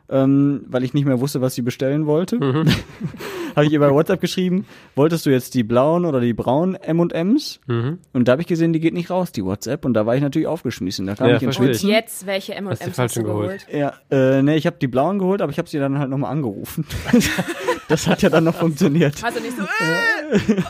[0.09, 2.67] ähm, weil ich nicht mehr wusste, was sie bestellen wollte, Mhm.
[3.57, 7.61] habe ich ihr bei WhatsApp geschrieben, wolltest du jetzt die blauen oder die braunen M&Ms?
[7.67, 7.99] Mhm.
[8.13, 10.23] Und da habe ich gesehen, die geht nicht raus, die WhatsApp und da war ich
[10.23, 11.57] natürlich aufgeschmissen, da kam Ja, ich ins.
[11.57, 11.89] Schwitzen.
[11.89, 13.67] Jetzt, welche M&M's Hast du geholt.
[13.67, 13.67] geholt?
[13.73, 16.33] Ja, äh, nee, ich habe die blauen geholt, aber ich habe sie dann halt nochmal
[16.33, 16.85] angerufen.
[17.89, 19.23] das hat ja dann noch funktioniert.
[19.23, 20.61] Also nicht so, äh,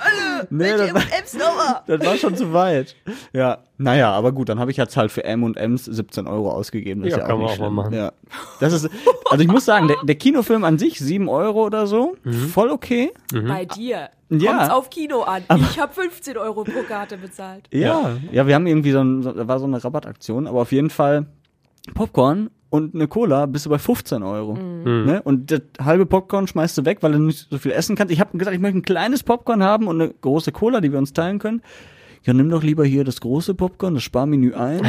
[0.51, 1.83] Nee, das, war, M&M's nochmal?
[1.87, 2.97] das war schon zu weit.
[3.33, 6.51] Ja, naja, aber gut, dann habe ich jetzt halt für M und M's 17 Euro
[6.53, 7.03] ausgegeben.
[7.03, 7.95] Das Ja, ist ja kann auch man nicht auch mal machen.
[7.95, 8.13] Ja.
[8.61, 8.89] Das ist,
[9.31, 12.17] also ich muss sagen, der, der Kinofilm an sich, 7 Euro oder so,
[12.53, 13.13] voll okay.
[13.33, 14.11] Bei dir.
[14.31, 14.57] Ja.
[14.57, 15.45] Kommt's auf Kino an.
[15.71, 17.69] ich habe 15 Euro pro Karte bezahlt.
[17.73, 20.73] Ja, ja, wir haben irgendwie so, ein, so da war so eine Rabattaktion, aber auf
[20.73, 21.27] jeden Fall
[21.95, 24.55] Popcorn und eine Cola bist du bei 15 Euro.
[24.55, 25.23] Ne?
[25.23, 28.13] Und das halbe Popcorn schmeißt du weg, weil du nicht so viel essen kannst.
[28.13, 30.99] Ich habe gesagt, ich möchte ein kleines Popcorn haben und eine große Cola, die wir
[30.99, 31.63] uns teilen können.
[32.25, 34.83] Ja, nimm doch lieber hier das große Popcorn, das Sparmenü 1.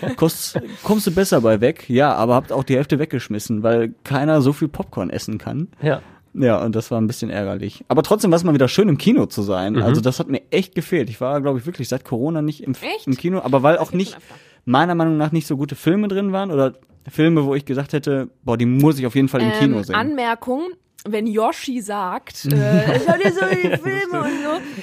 [0.00, 1.88] da kost, kommst du besser bei weg.
[1.88, 5.68] Ja, aber habt auch die Hälfte weggeschmissen, weil keiner so viel Popcorn essen kann.
[5.82, 6.00] Ja.
[6.32, 7.84] Ja, und das war ein bisschen ärgerlich.
[7.88, 9.72] Aber trotzdem war es mal wieder schön im Kino zu sein.
[9.74, 9.82] Mhm.
[9.82, 11.10] Also das hat mir echt gefehlt.
[11.10, 14.16] Ich war, glaube ich, wirklich seit Corona nicht im, im Kino, aber weil auch nicht
[14.64, 16.74] meiner Meinung nach nicht so gute Filme drin waren oder
[17.08, 19.84] Filme, wo ich gesagt hätte, boah, die muss ich auf jeden Fall im Kino Ähm,
[19.84, 19.94] sehen.
[19.96, 20.68] Anmerkung,
[21.08, 24.30] wenn Yoshi sagt, äh, schau dir so die Filme und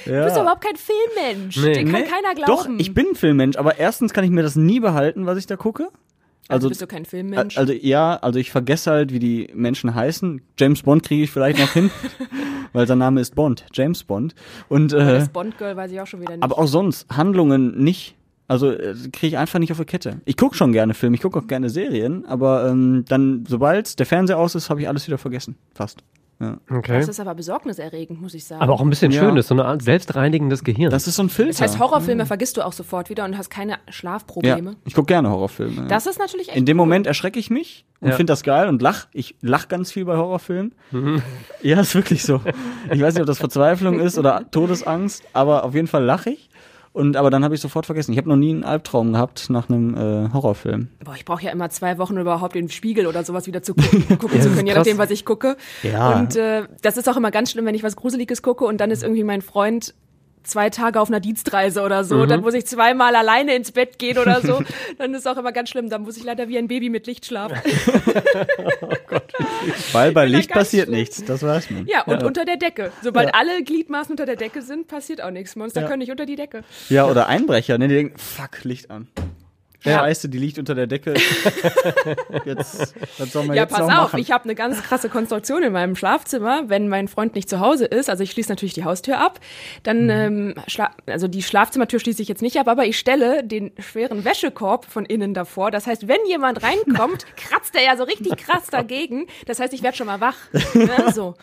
[0.04, 0.18] so, Ja.
[0.20, 1.56] du bist doch überhaupt kein Filmmensch.
[1.56, 1.72] Nee.
[1.74, 2.80] Den kann Nee, keiner Doch, glauben.
[2.80, 5.56] ich bin ein Filmmensch, aber erstens kann ich mir das nie behalten, was ich da
[5.56, 5.88] gucke.
[6.50, 7.58] Also bist du kein Filmmensch?
[7.58, 10.40] Also ja, also ich vergesse halt, wie die Menschen heißen.
[10.58, 11.90] James Bond kriege ich vielleicht noch hin,
[12.72, 14.34] weil sein Name ist Bond, James Bond.
[14.70, 16.42] Und äh, das Bond-Girl weiß ich auch schon wieder nicht.
[16.42, 18.16] aber auch sonst Handlungen nicht.
[18.48, 20.20] Also äh, kriege ich einfach nicht auf die Kette.
[20.24, 24.06] Ich gucke schon gerne Filme, ich gucke auch gerne Serien, aber ähm, dann, sobald der
[24.06, 25.56] Fernseher aus ist, habe ich alles wieder vergessen.
[25.74, 26.02] Fast.
[26.40, 26.56] Ja.
[26.70, 26.96] Okay.
[27.00, 28.62] Das ist aber besorgniserregend, muss ich sagen.
[28.62, 29.20] Aber auch ein bisschen Ja.
[29.22, 30.88] schön ist, so eine Art selbstreinigendes Gehirn.
[30.92, 31.50] Das ist so ein Filter.
[31.50, 34.76] das heißt, Horrorfilme vergisst du auch sofort wieder und hast keine ja, Schlafprobleme.
[34.84, 35.74] ich gucke gerne Horrorfilme.
[35.82, 35.88] ja.
[35.88, 36.86] Das ist natürlich echt In dem cool.
[36.86, 38.14] Moment erschrecke ich mich und Ja.
[38.14, 39.08] finde das geil und lach.
[39.12, 40.72] Ich lach ganz viel bei Horrorfilmen.
[41.62, 42.40] Ja, ist wirklich so.
[42.92, 46.47] Ich weiß nicht, ob das Verzweiflung ist oder Todesangst, aber auf jeden Fall lache ich.
[46.92, 48.12] Und aber dann habe ich sofort vergessen.
[48.12, 50.88] Ich habe noch nie einen Albtraum gehabt nach einem äh, Horrorfilm.
[51.04, 53.74] Boah, ich brauche ja immer zwei Wochen um überhaupt den Spiegel oder sowas wieder zu
[53.76, 55.56] gucken, gucken zu ist können, je nachdem, was ich gucke.
[55.82, 56.18] Ja.
[56.18, 58.90] Und äh, das ist auch immer ganz schlimm, wenn ich was Gruseliges gucke und dann
[58.90, 59.94] ist irgendwie mein Freund
[60.48, 62.28] zwei Tage auf einer Dienstreise oder so, Mhm.
[62.28, 64.60] dann muss ich zweimal alleine ins Bett gehen oder so,
[64.98, 67.26] dann ist auch immer ganz schlimm, dann muss ich leider wie ein Baby mit Licht
[67.26, 67.56] schlafen.
[69.92, 70.98] Weil bei bin da Licht passiert schlimm.
[70.98, 71.86] nichts, das weiß man.
[71.86, 72.92] Ja, und unter der Decke.
[73.02, 73.34] Sobald Ja.
[73.34, 75.56] alle Gliedmaßen unter der Decke sind, passiert auch nichts.
[75.56, 75.86] Monster Ja.
[75.86, 76.64] können nicht unter die Decke.
[76.88, 77.88] Ja, oder Einbrecher, ne?
[77.88, 79.08] Die denken, fuck, Licht an.
[79.84, 79.98] Ja.
[80.00, 81.14] Scheiße, die liegt unter der Decke.
[82.44, 84.20] jetzt, was soll man Ja, jetzt pass noch auf, machen?
[84.20, 86.64] ich habe eine ganz krasse Konstruktion in meinem Schlafzimmer.
[86.68, 89.38] Wenn mein Freund nicht zu Hause ist, also ich schließe natürlich die Haustür ab,
[89.84, 90.10] dann, Mhm.
[90.10, 94.24] ähm, schla also die Schlafzimmertür schließe ich jetzt nicht ab, aber ich stelle den schweren
[94.24, 95.70] Wäschekorb von innen davor.
[95.70, 99.26] Das heißt, wenn jemand reinkommt, kratzt er ja so richtig krass dagegen.
[99.46, 100.36] Das heißt, ich werde schon mal wach.
[100.74, 100.88] Ne?
[101.14, 101.34] So.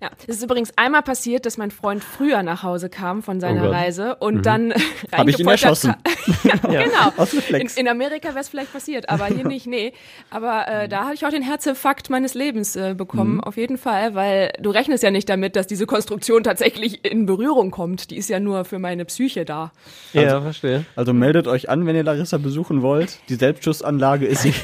[0.00, 3.68] Ja, es ist übrigens einmal passiert, dass mein Freund früher nach Hause kam von seiner
[3.68, 3.70] Oh.
[3.70, 5.94] Reise und dann ich ihn reingepoltert erschossen.
[6.42, 6.72] kam.
[6.72, 7.12] ja, genau.
[7.18, 7.76] Aus Reflex.
[7.76, 9.92] in Amerika wäre es vielleicht passiert, aber hier nicht, nee.
[10.30, 14.14] Aber äh, da habe ich auch den Herzinfarkt meines Lebens äh, bekommen, auf jeden Fall,
[14.14, 18.10] weil du rechnest ja nicht damit, dass diese Konstruktion tatsächlich in Berührung kommt.
[18.10, 19.72] Die ist ja nur für meine Psyche da.
[20.12, 20.84] ja, verstehe.
[20.96, 23.18] Also meldet euch an, wenn ihr Larissa besuchen wollt.
[23.28, 24.54] Die Selbstschussanlage ist, Ich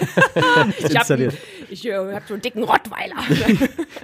[0.57, 1.35] habe installiert.
[1.71, 3.17] ich, äh, hab so einen dicken Rottweiler.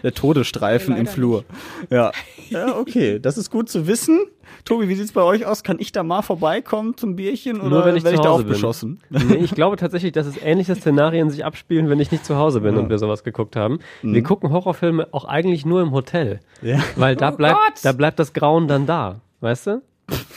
[0.03, 1.45] Der Todesstreifen im Flur.
[1.91, 2.13] Ja.
[2.51, 3.19] ja, okay.
[3.19, 4.21] Das ist gut zu wissen.
[4.65, 5.63] Tobi, wie sieht's bei euch aus?
[5.63, 9.01] Kann ich da mal vorbeikommen zum Bierchen oder Nur wenn ich werd zu da beschossen?
[9.11, 12.63] Nee, ich glaube tatsächlich, dass es ähnliche Szenarien sich abspielen, wenn ich nicht zu Hause
[12.63, 13.79] bin und wir sowas geguckt haben.
[14.03, 16.41] Wir gucken Horrorfilme auch eigentlich nur im Hotel.
[16.63, 16.69] Mhm.
[16.69, 16.79] Ja.
[16.97, 17.85] Weil da Oh bleibt, Gott.
[17.85, 19.21] da bleibt das Grauen dann da.
[19.41, 19.83] Weißt du?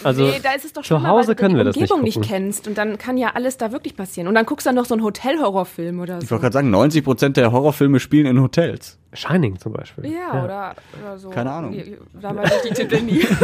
[0.03, 1.81] Also, nee, da ist es doch zu schon Hause weil können du wir die das
[1.81, 4.27] nicht Umgebung nicht, kennst und dann kann ja alles da wirklich passieren.
[4.29, 6.31] Und dann guckst du dann noch so einen Hotelhorrorfilm oder Ich so.
[6.31, 8.97] wollte gerade sagen, 90 Prozent der Horrorfilme spielen in Hotels.
[9.13, 10.05] Shining zum Beispiel.
[10.11, 11.29] Ja, Oder, oder so.
[11.29, 11.73] Keine Ahnung.
[11.73, 13.21] Wie- Da weiß ich die Titel nie.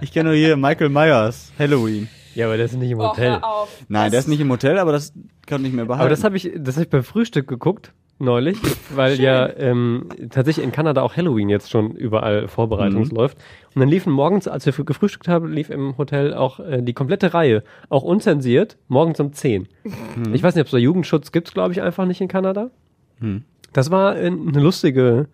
[0.00, 2.08] Ich kenne nur hier Michael Myers, Halloween.
[2.34, 3.30] Ja, aber der ist nicht im Oh, Hotel.
[3.32, 3.68] hör auf.
[3.88, 5.12] Nein, der ist nicht im Hotel, aber das
[5.46, 6.02] kann ich nicht mehr behalten.
[6.02, 8.58] Aber das habe ich, das habe ich beim Frühstück geguckt neulich,
[8.94, 13.16] weil ja ähm, tatsächlich in Kanada auch Halloween jetzt schon überall Vorbereitungs Mhm.
[13.16, 13.38] läuft.
[13.74, 17.34] Und dann liefen morgens, als wir gefrühstückt haben, lief im Hotel auch äh, die komplette
[17.34, 19.68] Reihe, auch unzensiert, morgens um 10.
[19.84, 20.34] Mhm.
[20.34, 22.70] Ich weiß nicht, ob es da Jugendschutz gibt, glaube ich einfach nicht in Kanada.
[23.20, 23.44] Mhm.
[23.72, 25.26] Das war äh, eine lustige,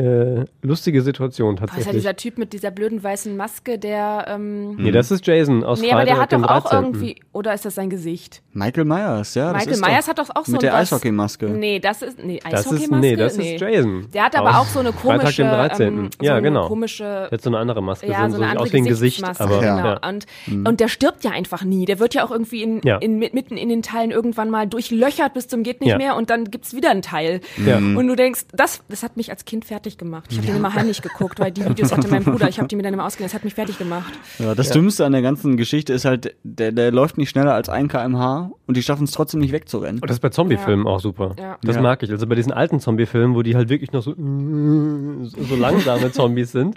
[0.00, 2.02] äh, lustige Situation Das ist ja tatsächlich.
[2.02, 4.24] dieser Typ mit dieser blöden weißen Maske, der.
[4.28, 6.84] Ähm, nee, das ist Jason aus nee, aber der Freitag, hat dem doch auch 13..
[6.84, 7.16] irgendwie.
[7.32, 8.42] Oder ist das sein Gesicht?
[8.52, 9.52] Michael Myers, ja.
[9.52, 11.46] das Michael ist Myers doch hat doch auch so Mit der Eishockeymaske.
[11.50, 12.18] Nee, das ist.
[12.22, 12.96] Nee, Das ist, Eishockeymaske?
[13.06, 14.08] nee, das ist Jason.
[14.12, 15.42] Der hat aber auch so eine Freitag, komische.
[15.42, 15.86] dem 13..
[15.88, 16.66] Ähm, so ja, eine genau.
[16.68, 17.04] komische.
[17.04, 19.22] Der hat so eine andere Maske, Ja, so, so eine andere aus wie ein Gesicht,
[19.24, 19.76] aber genau.
[19.78, 20.08] ja.
[20.08, 20.26] Und,
[20.66, 21.84] und der stirbt ja einfach nie.
[21.84, 22.96] Der wird ja auch irgendwie in, Ja.
[22.98, 25.98] in, mit- mitten in den Teilen irgendwann mal durchlöchert bis zum geht nicht Ja.
[25.98, 27.40] mehr und dann gibt's wieder einen Teil.
[27.64, 27.76] Ja.
[27.76, 30.26] Und du denkst, das, das hat mich als Kind fertig gemacht.
[30.30, 32.48] Ich habe den immer heimlich geguckt, weil die Videos hatte mein Bruder.
[32.48, 33.28] Ich habe die mir dann immer ausgeliehen.
[33.28, 34.12] Das hat mich fertig gemacht.
[34.38, 37.68] Ja, das Dümmste an der ganzen Geschichte ist halt, der, der läuft nicht schneller als
[37.68, 40.00] 1 kmh und die schaffen es trotzdem nicht wegzurennen.
[40.00, 41.34] Und das ist bei Zombie-Filmen auch super.
[41.38, 41.58] Ja.
[41.62, 41.82] Das Ja.
[41.82, 42.10] mag ich.
[42.10, 46.76] Also bei diesen alten Zombie-Filmen, wo die halt wirklich noch so, so langsame Zombies sind.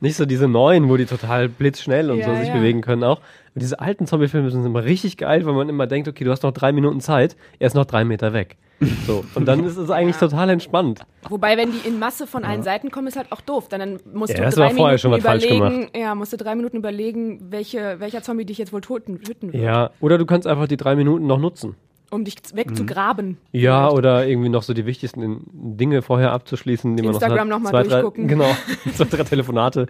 [0.00, 2.54] Nicht so diese neuen, wo die total blitzschnell und so Ja, sich ja.
[2.54, 3.18] bewegen können auch.
[3.54, 6.42] Und diese alten Zombie-Filme sind immer richtig geil, weil man immer denkt, okay, du hast
[6.42, 8.56] noch drei Minuten Zeit, er ist noch drei Meter weg.
[9.06, 9.24] So.
[9.34, 11.00] Und dann ist es eigentlich total entspannt.
[11.28, 13.68] Wobei, wenn die in Masse von allen Seiten kommen, ist halt auch doof.
[13.68, 15.90] Dann, dann musst Ja, du das drei vorher Minuten schon was falsch überlegen.
[15.96, 19.62] Ja, musst du drei Minuten überlegen, welche, welcher Zombie dich jetzt wohl toten, töten wird,
[19.62, 19.90] Ja.
[20.00, 21.76] Oder du kannst einfach die drei Minuten noch nutzen.
[22.12, 23.38] Um dich wegzugraben.
[23.52, 27.58] Ja, oder irgendwie noch so die wichtigsten in- Dinge vorher abzuschließen, die man Instagram noch,
[27.58, 27.72] noch hat.
[27.72, 28.28] mal Zwei, drei- durchgucken.
[28.28, 28.54] Genau.
[28.94, 29.86] Zwei, drei Telefonate,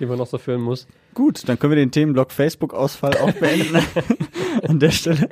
[0.00, 0.86] die man noch so führen muss.
[1.14, 3.78] Gut, dann können wir den Themenblock Facebook-Ausfall auch beenden
[4.68, 5.28] an der Stelle.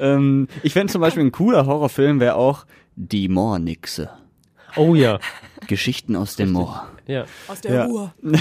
[0.00, 4.10] Ähm, ich fände zum Beispiel ein cooler Horrorfilm wäre auch Die Moornixe.
[4.76, 5.18] Oh ja.
[5.66, 6.88] Geschichten aus dem Moor.
[7.08, 7.24] Ja.
[7.48, 7.84] Aus der Ja.
[7.86, 8.12] Ruhe.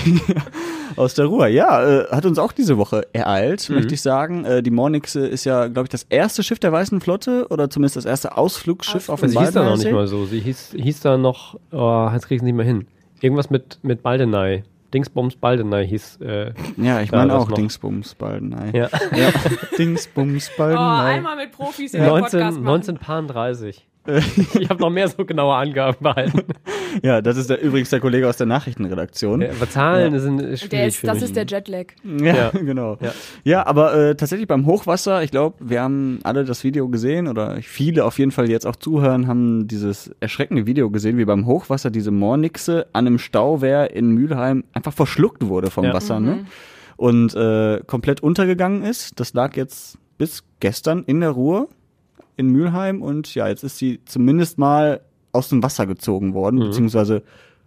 [0.96, 3.76] Aus der Ruhr, ja, äh, hat uns auch diese Woche ereilt, Mhm.
[3.76, 4.46] möchte ich sagen.
[4.46, 7.96] Äh, die Mornixe ist ja, glaube ich, das erste Schiff der Weißen Flotte oder zumindest
[7.96, 10.26] das erste Ausflugsschiff auf dem Sie hieß da noch nicht mal so.
[10.26, 12.88] Sie hieß, hieß da noch, oh, jetzt krieg ich es nicht mehr hin.
[13.22, 14.64] Irgendwas mit, mit Baldenei.
[14.94, 16.20] Dingsbums Baldenei hieß.
[16.22, 17.56] Äh, Ja, ich meine auch noch.
[17.56, 18.72] Dingsbums Baldenei.
[18.74, 18.90] Ja.
[19.16, 19.30] ja.
[19.78, 21.16] Dingsbums Oh, Baldenei.
[21.16, 22.68] einmal mit Profis in den 19, Podcast machen.
[22.76, 23.88] 1930.
[24.60, 26.42] ich habe noch mehr so genaue Angaben behalten.
[27.04, 29.42] Ja, das ist der, übrigens der Kollege aus der Nachrichtenredaktion.
[29.42, 31.24] Ja, aber Zahlen sind ist schwierig Der ist, für das mich.
[31.26, 31.86] ist der Jetlag.
[32.04, 32.50] Ja, Ja.
[32.54, 32.98] genau.
[33.02, 33.12] Ja.
[33.44, 37.58] Ja, aber äh, tatsächlich beim Hochwasser, ich glaube, wir haben alle das Video gesehen oder
[37.62, 41.46] viele auf jeden Fall, die jetzt auch zuhören, haben dieses erschreckende Video gesehen, wie beim
[41.46, 45.94] Hochwasser diese Moornixe an einem Stauwehr in Mülheim einfach verschluckt wurde vom Ja.
[45.94, 46.46] Wasser, ne?
[46.96, 49.20] Und äh, komplett untergegangen ist.
[49.20, 51.68] Das lag jetzt bis gestern in der Ruhr
[52.38, 55.02] in Mülheim und ja, jetzt ist sie zumindest mal
[55.34, 57.24] aus dem Wasser gezogen worden, beziehungsweise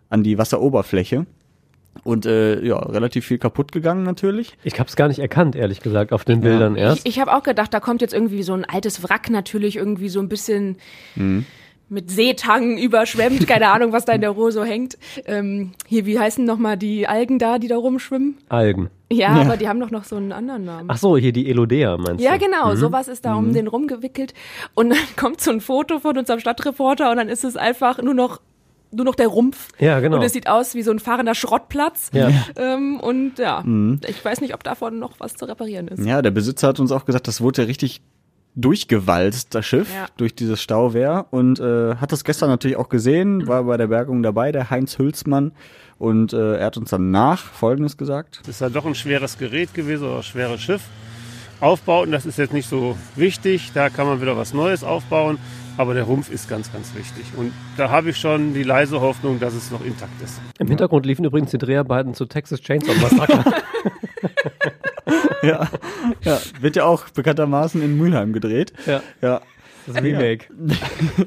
[0.09, 1.26] an die Wasseroberfläche.
[2.04, 4.56] Und äh, ja, relativ viel kaputt gegangen natürlich.
[4.62, 7.00] Ich habe es gar nicht erkannt, ehrlich gesagt, auf den Bildern erst.
[7.00, 10.09] Ich, ich habe auch gedacht, da kommt jetzt irgendwie so ein altes Wrack natürlich irgendwie
[10.09, 10.76] so ein bisschen
[11.90, 14.96] mit Seetang überschwemmt, keine Ahnung, was da in der Ruhe so hängt.
[15.26, 18.38] Ähm, hier, wie heißen nochmal die Algen da, die da rumschwimmen?
[18.48, 18.88] Algen.
[19.12, 20.88] Ja, aber die haben doch noch so einen anderen Namen.
[20.88, 22.44] Ach so, hier die Elodea meinst Ja, du?
[22.44, 24.35] genau, sowas ist da um den rumgewickelt.
[24.75, 28.14] Und dann kommt so ein Foto von unserem Stadtreporter und dann ist es einfach nur
[28.14, 28.40] noch
[28.92, 29.68] nur noch der Rumpf.
[29.79, 30.16] Ja, genau.
[30.16, 32.11] Und es sieht aus wie so ein fahrender Schrottplatz.
[32.12, 32.29] Ja.
[32.57, 33.62] Ähm, und ja,
[34.09, 36.05] ich weiß nicht, ob davon noch was zu reparieren ist.
[36.05, 38.01] Ja, der Besitzer hat uns auch gesagt, das wurde ja richtig
[38.57, 40.07] durchgewalzt, das Schiff, Ja.
[40.16, 41.27] durch dieses Stauwehr.
[41.31, 44.99] Und äh, hat das gestern natürlich auch gesehen, war bei der Bergung dabei, der Heinz
[44.99, 45.53] Hülsmann.
[46.00, 48.40] Und äh, er hat uns danach Folgendes gesagt.
[48.42, 50.80] Es ist ja doch ein schweres Gerät gewesen oder ein schweres Schiff.
[51.60, 55.38] Aufbauten, das ist jetzt nicht so wichtig, da kann man wieder was Neues aufbauen,
[55.76, 57.26] aber der Rumpf ist ganz, ganz wichtig.
[57.36, 60.40] Und da habe ich schon die leise Hoffnung, dass es noch intakt ist.
[60.58, 63.44] Im Hintergrund liefen übrigens die Dreharbeiten zu Texas Chainsaw Massacre.
[65.42, 65.68] Ja,
[66.22, 68.72] ja, wird ja auch bekanntermaßen in Mülheim gedreht.
[68.86, 69.40] ja, Ja,
[69.86, 70.46] das Remake.
[70.66, 70.76] ja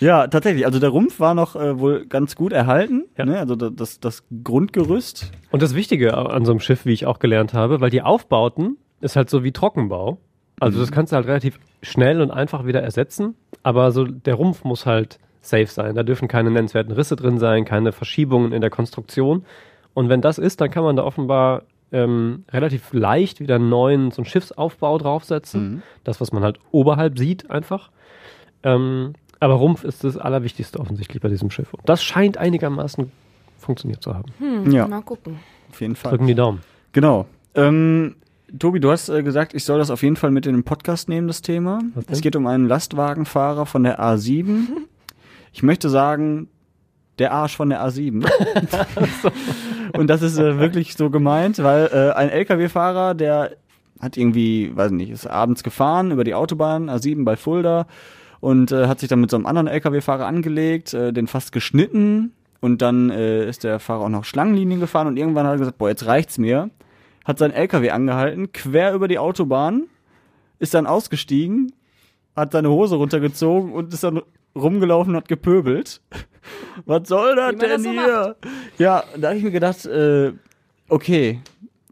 [0.00, 0.66] tatsächlich.
[0.66, 3.04] Also der Rumpf war noch äh, wohl ganz gut erhalten.
[3.16, 3.24] Ja.
[3.24, 3.38] Ne?
[3.38, 5.30] Also da- das, das Grundgerüst.
[5.50, 8.76] Und das Wichtige an so einem Schiff, wie ich auch gelernt habe, weil die Aufbauten
[9.00, 10.18] ist halt so wie Trockenbau.
[10.58, 14.64] Also das kannst du halt relativ schnell und einfach wieder ersetzen, aber so der Rumpf
[14.64, 15.94] muss halt safe sein.
[15.94, 19.44] Da dürfen keine nennenswerten Risse drin sein, keine Verschiebungen in der Konstruktion.
[19.92, 24.10] Und wenn das ist, dann kann man da offenbar ähm, relativ leicht wieder einen neuen
[24.12, 25.82] so einen Schiffsaufbau draufsetzen.
[26.04, 27.90] Das, was man halt oberhalb sieht, einfach.
[28.62, 31.72] Ähm, aber Rumpf ist das Allerwichtigste offensichtlich bei diesem Schiff.
[31.74, 33.10] Und das scheint einigermaßen
[33.58, 34.32] funktioniert zu haben.
[34.38, 34.86] Hm, Ja.
[34.86, 35.38] Mal gucken.
[35.70, 36.10] Auf jeden Fall.
[36.12, 36.60] Drücken die Daumen.
[36.92, 37.26] Genau.
[37.54, 38.16] Ähm,
[38.58, 41.08] Tobi, du hast äh, gesagt, ich soll das auf jeden Fall mit in den Podcast
[41.08, 41.80] nehmen, das Thema.
[42.08, 44.66] Es geht um einen Lastwagenfahrer von der A7.
[45.52, 46.50] Ich möchte sagen,
[47.18, 48.26] der Arsch von der A7.
[49.96, 53.56] Und das ist äh, wirklich so gemeint, weil äh, ein LKW-Fahrer, der
[54.00, 57.86] hat irgendwie, weiß nicht, ist abends gefahren über die Autobahn, A7 bei Fulda
[58.40, 62.32] und äh, hat sich dann mit so einem anderen LKW-Fahrer angelegt, äh, den fast geschnitten
[62.60, 65.78] und dann äh, ist der Fahrer auch noch Schlangenlinien gefahren und irgendwann hat er gesagt,
[65.78, 66.70] boah, jetzt reicht's mir,
[67.24, 69.84] hat sein LKW angehalten, quer über die Autobahn,
[70.58, 71.72] ist dann ausgestiegen,
[72.34, 74.22] hat seine Hose runtergezogen und ist dann
[74.54, 76.00] rumgelaufen und hat gepöbelt.
[76.86, 78.36] Was soll das das denn so hier?
[78.78, 80.32] Ja, da habe ich mir gedacht, äh,
[80.88, 81.40] okay,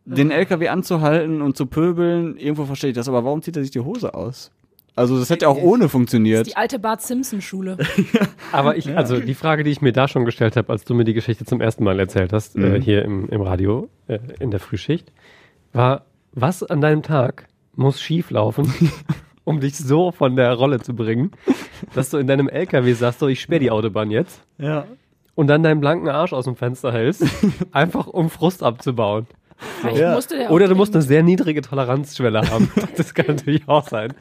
[0.04, 3.72] den LKW anzuhalten und zu pöbeln, irgendwo verstehe ich das, aber warum zieht er sich
[3.72, 4.52] die Hose aus?
[4.96, 6.46] Also das hätte ja auch ohne Das ist funktioniert.
[6.46, 7.76] die alte Bart Simpson Schule.
[8.52, 11.04] Aber ich, also die Frage, die ich mir da schon gestellt habe, als du mir
[11.04, 12.80] die Geschichte zum ersten Mal erzählt hast, äh, Mhm.
[12.80, 15.10] hier im, im Radio, äh, in der Frühschicht,
[15.72, 18.72] war, was an deinem Tag muss schief laufen,
[19.44, 21.32] um dich so von der Rolle zu bringen,
[21.94, 24.86] dass du in deinem LKW sagst, so, ich sperre die Autobahn jetzt Ja.
[25.34, 27.24] und dann deinen blanken Arsch aus dem Fenster hältst,
[27.72, 29.26] einfach um Frust abzubauen.
[29.96, 30.14] Ja.
[30.14, 32.70] musste der Oder du musst eine sehr niedrige Toleranzschwelle haben.
[32.96, 34.12] Das kann natürlich auch sein.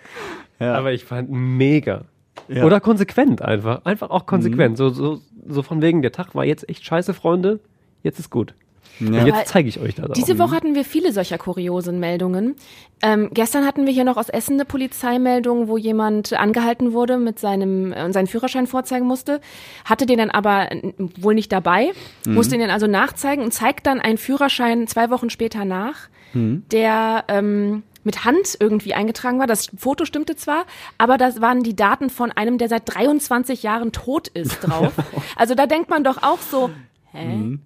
[0.59, 0.75] Ja.
[0.75, 2.05] Aber ich fand mega.
[2.47, 2.61] Ja.
[2.61, 2.65] Mhm.
[2.65, 3.85] Oder konsequent einfach.
[3.85, 4.77] Einfach auch konsequent.
[4.77, 7.59] So, so, so von wegen, der Tag war jetzt echt scheiße, Freunde.
[8.01, 8.53] Jetzt ist gut.
[8.99, 9.07] Ja.
[9.07, 10.13] Und jetzt zeige ich euch das auch.
[10.13, 12.55] Diese Woche hatten wir viele solcher kuriosen Meldungen.
[13.01, 17.39] Ähm, gestern hatten wir hier noch aus Essen eine Polizeimeldung, wo jemand angehalten wurde mit
[17.39, 19.41] seinem äh, seinen Führerschein vorzeigen musste,
[19.85, 21.91] hatte den dann aber wohl nicht dabei,
[22.27, 27.25] musste ihn dann also nachzeigen und zeigt dann einen Führerschein zwei Wochen später nach, der
[27.27, 29.47] ähm, mit Hand irgendwie eingetragen war.
[29.47, 30.65] Das Foto stimmte zwar,
[30.97, 34.93] aber das waren die Daten von einem, der seit 23 Jahren tot ist drauf.
[35.35, 36.69] Also da denkt man doch auch so,
[37.11, 37.57] hä?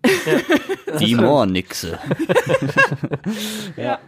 [1.00, 2.00] Die Moornixe.
[3.76, 4.00] Ja.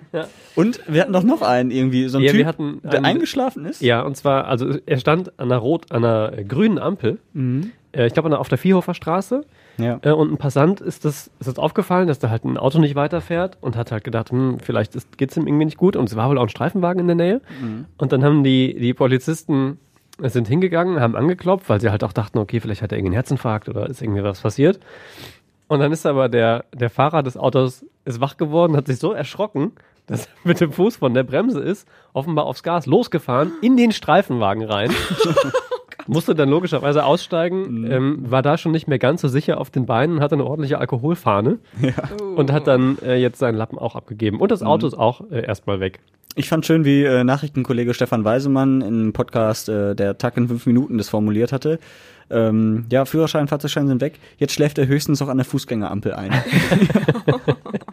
[0.55, 3.65] Und wir hatten doch noch einen irgendwie, so einen Ja, wir Typ, hatten der eingeschlafen
[3.65, 3.81] ist.
[3.81, 7.19] Ja, und zwar, also er stand an einer rot, an einer grünen Ampel.
[7.33, 7.71] Mhm.
[7.91, 9.45] Äh, ich glaube, auf der Vierhofer Straße.
[9.77, 9.99] Ja.
[10.01, 12.95] Äh, und ein Passant ist das, ist das aufgefallen, dass da halt ein Auto nicht
[12.95, 15.95] weiterfährt und hat halt gedacht, hm, vielleicht ist, geht's ihm irgendwie nicht gut.
[15.95, 17.41] Und es war wohl auch ein Streifenwagen in der Nähe.
[17.61, 17.85] Mhm.
[17.97, 19.79] Und dann haben die, die Polizisten
[20.21, 23.15] sind hingegangen, haben angeklopft, weil sie halt auch dachten, okay, vielleicht hat er irgendwie einen
[23.15, 24.79] Herzinfarkt oder ist irgendwie was passiert.
[25.69, 29.13] Und dann ist aber der, der Fahrer des Autos ist wach geworden, hat sich so
[29.13, 29.71] erschrocken,
[30.07, 33.91] dass er mit dem Fuß von der Bremse ist, offenbar aufs Gas losgefahren, in den
[33.91, 34.91] Streifenwagen rein.
[36.09, 39.85] musste dann logischerweise aussteigen, ähm, war da schon nicht mehr ganz so sicher auf den
[39.85, 41.59] Beinen, hatte eine ordentliche Alkoholfahne
[42.35, 44.39] und hat dann äh, jetzt seinen Lappen auch abgegeben.
[44.39, 45.99] Und das Auto ist auch äh, erstmal weg.
[46.35, 50.65] Ich fand schön, wie äh, Nachrichtenkollege Stefan Weisemann im Podcast äh, der Tag in fünf
[50.65, 51.79] Minuten das formuliert hatte.
[52.29, 54.19] Ähm, ja, Führerschein, Fahrzeugschein sind weg.
[54.37, 56.31] Jetzt schläft er höchstens noch an der Fußgängerampel ein.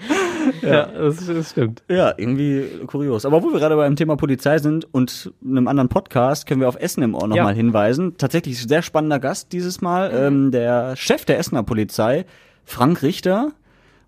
[0.62, 1.82] Ja, das, das stimmt.
[1.88, 3.24] Ja, irgendwie kurios.
[3.26, 6.76] Aber wo wir gerade beim Thema Polizei sind und einem anderen Podcast, können wir auf
[6.80, 7.44] Essen im Ohr nochmal Ja.
[7.44, 8.16] mal hinweisen.
[8.16, 12.24] Tatsächlich sehr spannender Gast dieses Mal, ähm, der Chef der Essener Polizei,
[12.64, 13.52] Frank Richter.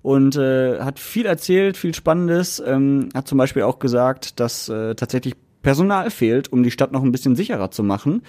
[0.02, 2.60] Und äh, hat viel erzählt, viel Spannendes.
[2.66, 7.04] Ähm, hat zum Beispiel auch gesagt, dass äh, tatsächlich Personal fehlt, um die Stadt noch
[7.04, 8.22] ein bisschen sicherer zu machen.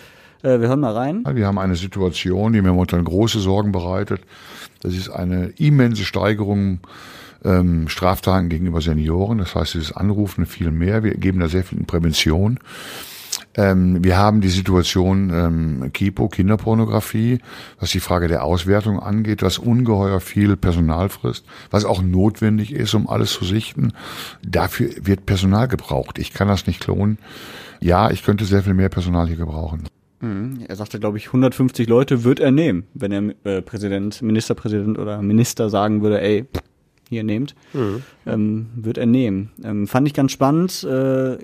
[0.43, 1.23] Äh, wir hören mal rein.
[1.33, 4.21] Wir haben eine Situation, die mir momentan große Sorgen bereitet.
[4.81, 6.79] Das ist eine immense Steigerung
[7.43, 9.37] ähm, Straftaten gegenüber Senioren.
[9.37, 11.03] Das heißt, dieses Anrufen viel mehr.
[11.03, 12.59] Wir geben da sehr viel in Prävention.
[13.55, 17.39] Ähm, wir haben die Situation ähm, Kipo, Kinderpornografie,
[17.79, 22.93] was die Frage der Auswertung angeht, was ungeheuer viel Personal frisst, was auch notwendig ist,
[22.93, 23.93] um alles zu sichten.
[24.45, 26.17] Dafür wird Personal gebraucht.
[26.17, 27.19] Ich kann das nicht klonen.
[27.79, 29.83] Ja, ich könnte sehr viel mehr Personal hier gebrauchen.
[30.21, 30.63] Mhm.
[30.67, 35.21] Er sagte, glaube ich, 150 Leute wird er nehmen, wenn er äh, Präsident, Ministerpräsident oder
[35.21, 36.45] Minister sagen würde, ey,
[37.13, 37.55] hier nehmt,
[38.25, 39.51] ähm, wird er nehmen.
[39.63, 40.83] Ähm, fand ich ganz spannend.
[40.83, 41.37] Äh,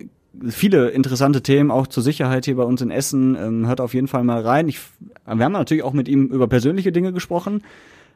[0.49, 3.35] viele interessante Themen auch zur Sicherheit hier bei uns in Essen.
[3.39, 4.67] Ähm, hört auf jeden Fall mal rein.
[4.67, 4.79] Ich,
[5.25, 7.63] wir haben natürlich auch mit ihm über persönliche Dinge gesprochen.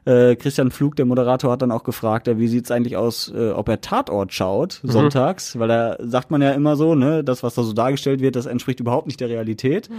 [0.06, 3.52] Äh, Christian Pflug, der Moderator, hat dann auch gefragt, äh, wie sieht's eigentlich aus, äh,
[3.52, 4.92] ob er Tatort schaut Mhm.
[4.92, 8.36] sonntags, weil da sagt man ja immer so, ne, das, was da so dargestellt wird,
[8.36, 9.90] das entspricht überhaupt nicht der Realität.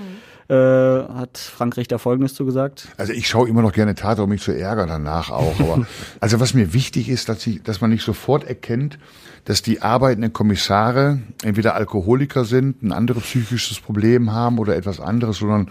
[0.48, 2.88] Äh, hat Frank Richter Folgendes zugesagt.
[2.98, 5.58] Also ich schaue immer noch gerne Tatort, um mich zu ärgern danach auch.
[5.58, 5.86] Aber
[6.20, 8.98] also was mir wichtig ist, dass, ich, dass man nicht sofort erkennt,
[9.46, 15.38] dass die arbeitenden Kommissare entweder Alkoholiker sind, ein anderes psychisches Problem haben oder etwas anderes,
[15.38, 15.70] sondern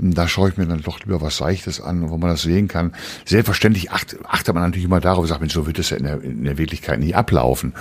[0.00, 2.92] da schaue ich mir dann doch lieber was Seichtes an, wo man das sehen kann.
[3.24, 6.22] Selbstverständlich acht, achtet man natürlich immer darauf, sagt, Mensch, so wird es ja in der,
[6.22, 7.74] in der Wirklichkeit nicht ablaufen.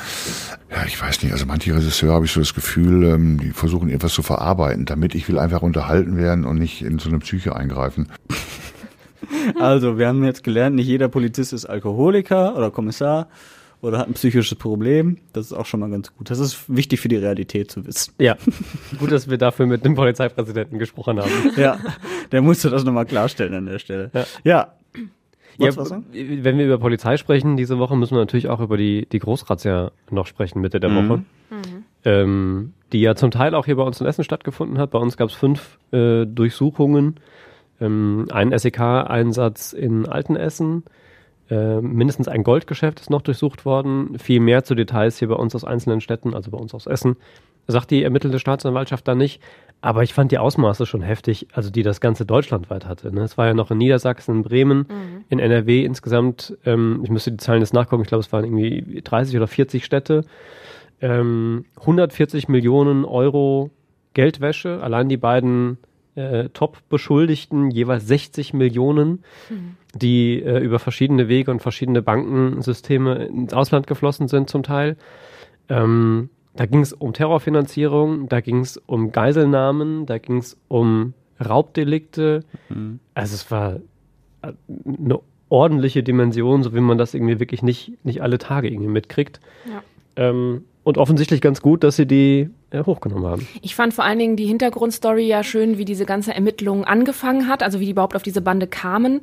[0.72, 3.90] Ja, ich weiß nicht, also manche Regisseure habe ich so das Gefühl, ähm, die versuchen
[3.90, 7.56] etwas zu verarbeiten, damit ich will einfach unterhalten werden und nicht in so eine Psyche
[7.56, 8.10] eingreifen.
[9.60, 13.28] Also, wir haben jetzt gelernt, nicht jeder Polizist ist Alkoholiker oder Kommissar
[13.82, 15.18] oder hat ein psychisches Problem.
[15.34, 16.30] Das ist auch schon mal ganz gut.
[16.30, 18.14] Das ist wichtig für die Realität zu wissen.
[18.20, 18.36] Ja,
[19.00, 21.30] gut, dass wir dafür mit dem Polizeipräsidenten gesprochen haben.
[21.58, 21.78] Ja,
[22.32, 24.12] der musste das nochmal klarstellen an der Stelle.
[24.14, 24.26] Ja.
[24.44, 24.74] Ja.
[25.58, 26.06] Ja, Wolltest du was sagen?
[26.14, 29.92] wenn wir über Polizei sprechen diese Woche, müssen wir natürlich auch über die, die Großrazzia
[30.10, 31.10] noch sprechen, Mitte der Mhm.
[31.10, 31.24] Woche.
[32.06, 34.92] Ähm, die ja zum Teil auch hier bei uns in Essen stattgefunden hat.
[34.92, 37.16] Bei uns gab es fünf äh, Durchsuchungen,
[37.82, 40.84] ähm, einen SEK-Einsatz in Altenessen,
[41.50, 44.18] äh, mindestens ein Goldgeschäft ist noch durchsucht worden.
[44.20, 47.16] Viel mehr zu Details hier bei uns aus einzelnen Städten, also bei uns aus Essen,
[47.68, 49.42] sagt die ermittelte Staatsanwaltschaft da nicht.
[49.82, 53.14] Aber ich fand die Ausmaße schon heftig, also die das ganze deutschlandweit hatte.
[53.14, 53.22] Ne?
[53.22, 54.86] Es war ja noch in Niedersachsen, in Bremen,
[55.30, 59.02] in NRW insgesamt, ähm, ich müsste die Zahlen jetzt nachgucken, ich glaube, es waren irgendwie
[59.02, 60.26] 30 oder 40 Städte.
[61.02, 63.72] Ähm, 140 Millionen Euro
[64.14, 65.78] Geldwäsche, allein die beiden
[66.16, 69.24] äh, Top-Beschuldigten jeweils 60 Millionen,
[69.96, 74.98] die äh, über verschiedene Wege und verschiedene Bankensysteme ins Ausland geflossen sind zum Teil.
[75.70, 81.14] Ähm, da ging es um Terrorfinanzierung, da ging es um Geiselnahmen, da ging es um
[81.40, 82.44] Raubdelikte.
[83.14, 83.76] Also es war
[84.42, 84.54] äh,
[84.86, 89.40] eine ordentliche Dimension, so wie man das irgendwie wirklich nicht, nicht alle Tage irgendwie mitkriegt.
[89.68, 89.84] Ja.
[90.16, 93.48] Ähm, und offensichtlich ganz gut, dass sie die äh, hochgenommen haben.
[93.62, 97.64] Ich fand vor allen Dingen die Hintergrundstory ja schön, wie diese ganze Ermittlung angefangen hat,
[97.64, 99.22] also wie die überhaupt auf diese Bande kamen.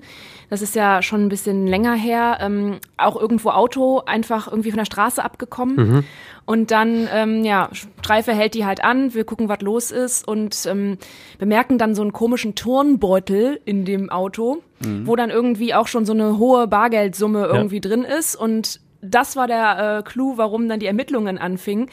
[0.49, 2.39] Das ist ja schon ein bisschen länger her.
[2.41, 5.77] Ähm, auch irgendwo Auto einfach irgendwie von der Straße abgekommen.
[5.77, 6.05] Mhm.
[6.45, 10.65] Und dann, ähm, ja, Streife hält die halt an, wir gucken, was los ist und
[10.67, 10.97] ähm,
[11.39, 15.07] bemerken dann so einen komischen Turnbeutel in dem Auto, Mhm.
[15.07, 18.37] wo dann irgendwie auch schon so eine hohe Bargeldsumme irgendwie drin ist.
[18.37, 21.89] Und das war der äh, Clou, warum dann die Ermittlungen anfingen.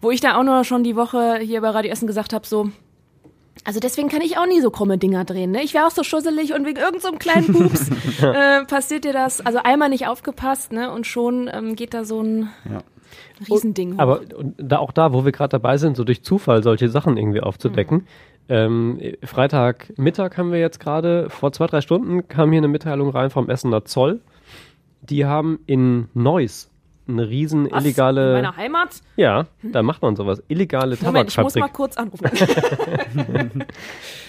[0.00, 2.70] Wo ich da auch noch schon die Woche hier bei Radio Essen gesagt habe, so,
[3.64, 5.52] also deswegen kann ich auch nie so krumme Dinger drehen.
[5.52, 5.62] Ne?
[5.62, 7.90] Ich wäre auch so schusselig und wegen irgendeinem so kleinen Pups
[8.20, 9.44] äh, passiert dir das.
[9.44, 10.90] Also einmal nicht aufgepasst, ne?
[10.90, 12.50] Und schon ähm, geht da so ein
[13.48, 13.98] Riesending hoch.
[13.98, 14.20] Aber
[14.58, 18.06] da, auch da, wo wir gerade dabei sind, so durch Zufall solche Sachen irgendwie aufzudecken.
[18.48, 23.30] Ähm, Freitagmittag haben wir jetzt gerade, vor zwei, drei Stunden kam hier eine Mitteilung rein
[23.30, 24.20] vom Essener Zoll.
[25.02, 26.70] Die haben in Neuss
[27.08, 27.84] eine riesen Was?
[27.84, 28.28] illegale.
[28.28, 29.00] In meiner Heimat?
[29.16, 30.42] Ja, da macht man sowas.
[30.48, 32.26] Illegale Moment, ich muss mal kurz anrufen.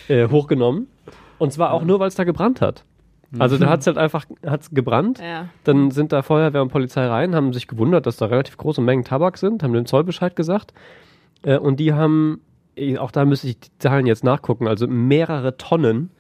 [0.08, 0.88] äh, hochgenommen.
[1.38, 2.84] Und zwar auch nur, weil es da gebrannt hat.
[3.40, 5.20] Also da hat's halt einfach hat's gebrannt.
[5.20, 5.50] Ja.
[5.64, 9.04] Dann sind da Feuerwehr und Polizei rein, haben sich gewundert, dass da relativ große Mengen
[9.04, 10.74] Tabak sind, haben dem Zoll Bescheid gesagt.
[11.42, 12.42] Äh, und die haben,
[12.76, 16.12] eh, auch da müsste ich die Zahlen jetzt nachgucken, also mehrere Tonnen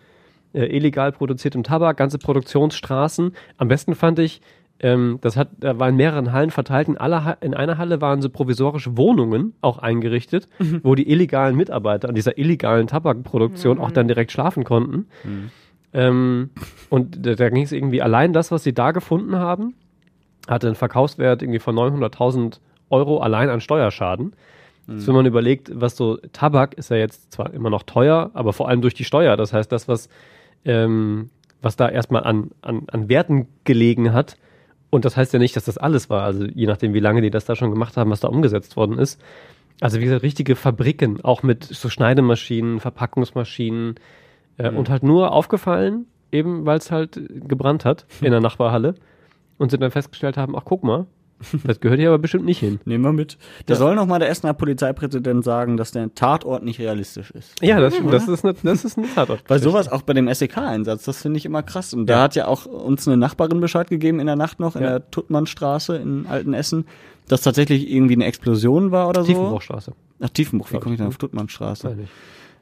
[0.53, 3.33] äh, illegal produziertem Tabak, ganze Produktionsstraßen.
[3.57, 4.41] Am besten fand ich,
[4.79, 6.87] ähm, das hat, da war in mehreren Hallen verteilt.
[6.87, 10.47] In, aller, in einer Halle waren so provisorische Wohnungen auch eingerichtet,
[10.83, 15.07] wo die illegalen Mitarbeiter an dieser illegalen Tabakproduktion auch dann direkt schlafen konnten.
[15.93, 16.49] Ähm,
[16.89, 19.75] und da, da ging es irgendwie allein das, was sie da gefunden haben,
[20.47, 24.35] hatte einen Verkaufswert irgendwie von 900.000 Euro allein an Steuerschaden.
[24.87, 28.51] Jetzt, wenn man überlegt, was so Tabak ist ja jetzt zwar immer noch teuer, aber
[28.51, 29.37] vor allem durch die Steuer.
[29.37, 30.09] Das heißt, das, was,
[30.65, 31.29] ähm,
[31.61, 34.37] was da erstmal an, an, an Werten gelegen hat,
[34.89, 36.21] und das heißt ja nicht, dass das alles war.
[36.21, 38.99] Also je nachdem, wie lange die das da schon gemacht haben, was da umgesetzt worden
[38.99, 39.19] ist.
[39.81, 43.95] Also wie gesagt, richtige Fabriken, auch mit so Schneidemaschinen, Verpackungsmaschinen
[44.59, 44.77] äh, Mhm.
[44.77, 48.93] und halt nur aufgefallen, eben weil es halt gebrannt hat in der Nachbarhalle
[49.57, 51.07] und sie dann festgestellt haben, ach guck mal,
[51.63, 52.79] das gehört hier aber bestimmt nicht hin.
[52.85, 53.37] Nehmen wir mit.
[53.65, 53.79] Da Ja.
[53.79, 57.53] soll noch mal der Essener Polizeipräsident sagen, dass der Tatort nicht realistisch ist.
[57.61, 59.43] Ja, das, das ist eine, das ist eine Tatort.
[59.47, 61.93] Bei sowas auch bei dem SEK-Einsatz, das finde ich immer krass.
[61.93, 64.83] Und da hat ja auch uns eine Nachbarin Bescheid gegeben in der Nacht noch, in
[64.83, 64.89] Ja.
[64.99, 66.85] der Tuttmannstraße in Altenessen,
[67.27, 69.27] dass tatsächlich irgendwie eine Explosion war oder so.
[69.27, 69.93] Tiefenbruchstraße.
[70.21, 71.09] Ach, Tiefenbruch, wie komme ich denn ne?
[71.09, 71.89] auf Tuttmannstraße?
[71.89, 72.11] Weiß nicht.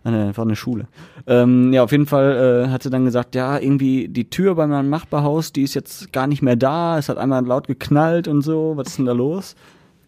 [0.03, 0.87] Ah, ne, war eine Schule.
[1.27, 4.65] Ähm, ja, auf jeden Fall äh, hat sie dann gesagt, ja, irgendwie die Tür bei
[4.65, 6.97] meinem Nachbarhaus, die ist jetzt gar nicht mehr da.
[6.97, 8.73] Es hat einmal laut geknallt und so.
[8.77, 9.55] Was ist denn da los?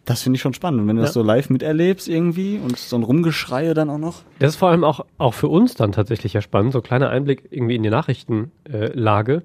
[0.04, 0.80] Das finde ich schon spannend.
[0.82, 1.06] Und wenn du Ja.
[1.06, 4.22] das so live miterlebst irgendwie und so ein Rumgeschreie dann auch noch.
[4.40, 7.08] Das ist vor allem auch, auch für uns dann tatsächlich ja spannend, so ein kleiner
[7.10, 9.34] Einblick irgendwie in die Nachrichtenlage.
[9.36, 9.40] Äh,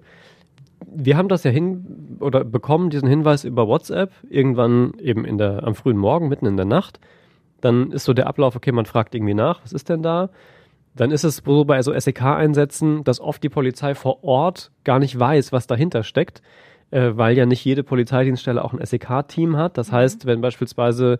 [0.91, 5.63] wir haben das ja hin oder bekommen diesen Hinweis über WhatsApp irgendwann eben in der
[5.65, 6.99] am frühen Morgen mitten in der Nacht.
[7.61, 10.29] Dann ist so der Ablauf, okay, man fragt irgendwie nach, was ist denn da?
[10.95, 15.17] Dann ist es so bei so SEK-Einsätzen, dass oft die Polizei vor Ort gar nicht
[15.17, 16.41] weiß, was dahinter steckt,
[16.91, 19.77] äh, weil ja nicht jede Polizeidienststelle auch ein SEK-Team hat.
[19.77, 21.19] Das heißt, wenn beispielsweise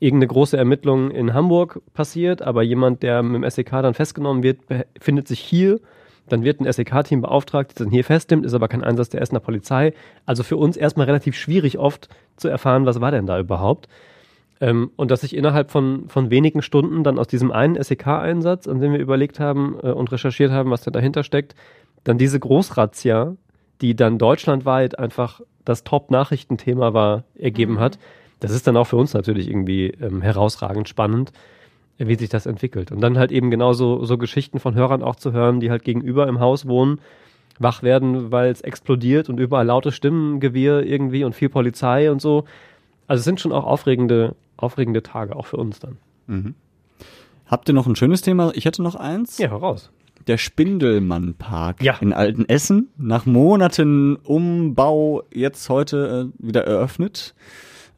[0.00, 4.60] irgendeine große Ermittlung in Hamburg passiert, aber jemand, der mit dem SEK dann festgenommen wird,
[4.66, 5.80] befindet sich hier,
[6.28, 9.40] dann wird ein SEK-Team beauftragt, das dann hier festnimmt, ist aber kein Einsatz der Essener
[9.40, 9.94] Polizei.
[10.26, 13.88] Also für uns erstmal relativ schwierig oft zu erfahren, was war denn da überhaupt.
[14.60, 18.80] Ähm, und dass sich innerhalb von, von wenigen Stunden dann aus diesem einen SEK-Einsatz, an
[18.80, 21.54] dem wir überlegt haben äh, und recherchiert haben, was denn dahinter steckt,
[22.04, 23.36] dann diese Großrazzia,
[23.80, 27.98] die dann deutschlandweit einfach das Top-Nachrichtenthema war, ergeben hat.
[28.40, 31.32] Das ist dann auch für uns natürlich irgendwie ähm, herausragend spannend,
[31.98, 32.90] äh, wie sich das entwickelt.
[32.90, 36.26] Und dann halt eben genauso so Geschichten von Hörern auch zu hören, die halt gegenüber
[36.26, 37.00] im Haus wohnen,
[37.58, 42.44] wach werden, weil es explodiert und überall laute Stimmengewirr irgendwie und viel Polizei und so.
[43.06, 45.96] Also es sind schon auch aufregende, aufregende Tage, auch für uns dann.
[46.26, 46.54] Mhm.
[47.46, 48.52] Habt ihr noch ein schönes Thema?
[48.54, 49.38] Ich hätte noch eins.
[49.38, 49.90] Ja, heraus.
[50.26, 51.96] Der Spindelmann-Park Ja.
[52.00, 52.88] in Altenessen.
[52.98, 57.34] Nach Monaten Umbau jetzt heute äh, wieder eröffnet.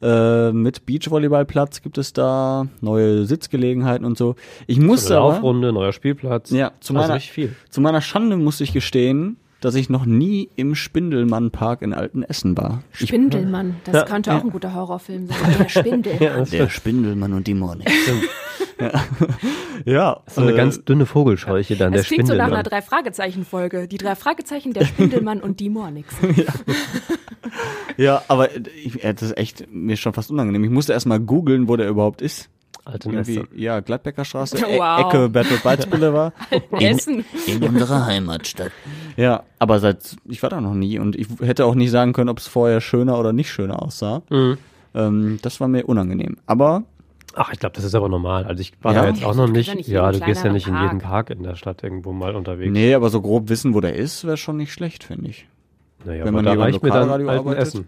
[0.01, 4.35] Äh, mit Beachvolleyballplatz gibt es da, neue Sitzgelegenheiten und so.
[4.65, 6.49] Ich muss Eine aber, Laufrunde, neuer Spielplatz.
[6.51, 7.55] ja, zu also meiner, richtig viel.
[7.69, 12.83] zu meiner Schande muss ich gestehen, dass ich noch nie im Spindelmann-Park in Altenessen war.
[12.99, 14.03] Ich, Spindelmann, das Ja.
[14.03, 14.37] könnte Ja.
[14.39, 15.37] auch ein guter Horrorfilm sein.
[15.59, 16.13] Der Spindel.
[16.19, 17.91] Ja, das der Spindelmann und die Mornix.
[18.79, 18.91] ja.
[19.85, 20.19] ja.
[20.27, 22.81] so eine äh, ganz dünne Vogelscheuche dann, der Das klingt so nach einer Spindelmann.
[22.81, 23.87] Drei-Fragezeichen-Folge.
[23.87, 26.13] Die drei Fragezeichen, der Spindelmann und die Mornix.
[27.97, 30.63] Ja, aber ich, äh, das ist echt mir schon fast unangenehm.
[30.63, 32.49] Ich musste erst mal googeln, wo der überhaupt ist.
[32.85, 33.31] Altenesse.
[33.33, 34.99] Irgendwie, ja, Gladbecker Straße, Wow.
[34.99, 36.33] E Ecke Bertolt Brechts Boulevard.
[36.79, 37.25] Essen.
[37.45, 38.71] In unserer Heimatstadt.
[39.17, 42.29] Ja, aber seit, ich war da noch nie und ich hätte auch nicht sagen können,
[42.29, 44.21] ob es vorher schöner oder nicht schöner aussah.
[44.29, 44.57] Mhm.
[44.93, 46.37] Ähm, das war mir unangenehm.
[46.45, 46.83] Aber
[47.33, 48.43] Ach, ich glaube, das ist aber normal.
[48.43, 49.03] Also ich war Ja?
[49.03, 49.67] da jetzt auch noch Ja, nicht.
[49.69, 51.27] ja nicht Ja, du gehst ja nicht in jeden Park.
[51.27, 52.71] Park in der Stadt irgendwo mal unterwegs.
[52.73, 55.47] nee, aber so grob wissen, wo der ist, wäre schon nicht schlecht, finde ich.
[56.03, 57.61] Naja, Wenn man da reicht mir dann Lokalradio alten arbeitet.
[57.61, 57.87] Essen.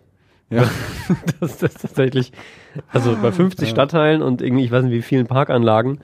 [0.50, 0.62] Ja.
[1.42, 2.32] das, das ist tatsächlich,
[2.94, 6.00] also bei 50 Stadtteilen und irgendwie, ich weiß nicht wie vielen Parkanlagen,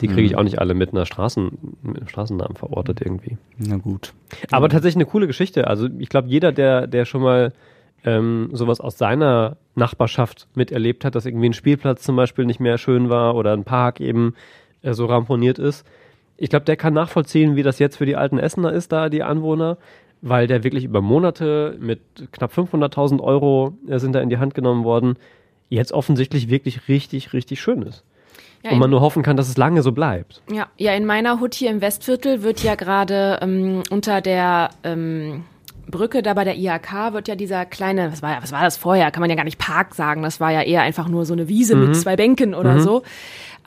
[0.00, 0.38] die kriege ich Mhm.
[0.38, 1.50] auch nicht alle mit einer Straßen,
[1.82, 3.36] mit einem Straßennamen verortet irgendwie.
[3.58, 4.12] Na gut.
[4.50, 5.66] Aber tatsächlich eine coole Geschichte.
[5.66, 7.52] Also ich glaube, jeder, der, der schon mal
[8.04, 12.78] ähm, sowas aus seiner Nachbarschaft miterlebt hat, dass irgendwie ein Spielplatz zum Beispiel nicht mehr
[12.78, 14.34] schön war oder ein Park eben
[14.82, 15.84] äh, so ramponiert ist,
[16.40, 19.24] ich glaube, der kann nachvollziehen, wie das jetzt für die alten Essener ist, da die
[19.24, 19.76] Anwohner,
[20.22, 24.54] weil der wirklich über Monate mit knapp 500.000 Euro äh, sind da in die Hand
[24.54, 25.16] genommen worden,
[25.68, 28.04] jetzt offensichtlich wirklich richtig, richtig schön ist.
[28.64, 30.42] Ja, Und man nur hoffen kann, dass es lange so bleibt.
[30.50, 35.44] Ja, ja, in meiner Hut hier im Westviertel wird ja gerade ähm, unter der ähm,
[35.88, 39.10] Brücke da bei der IHK wird ja dieser kleine, was war, was war das vorher?
[39.10, 40.22] Kann man ja gar nicht Park sagen.
[40.22, 41.86] Das war ja eher einfach nur so eine Wiese Mhm.
[41.86, 42.80] mit zwei Bänken oder Mhm.
[42.80, 43.02] so.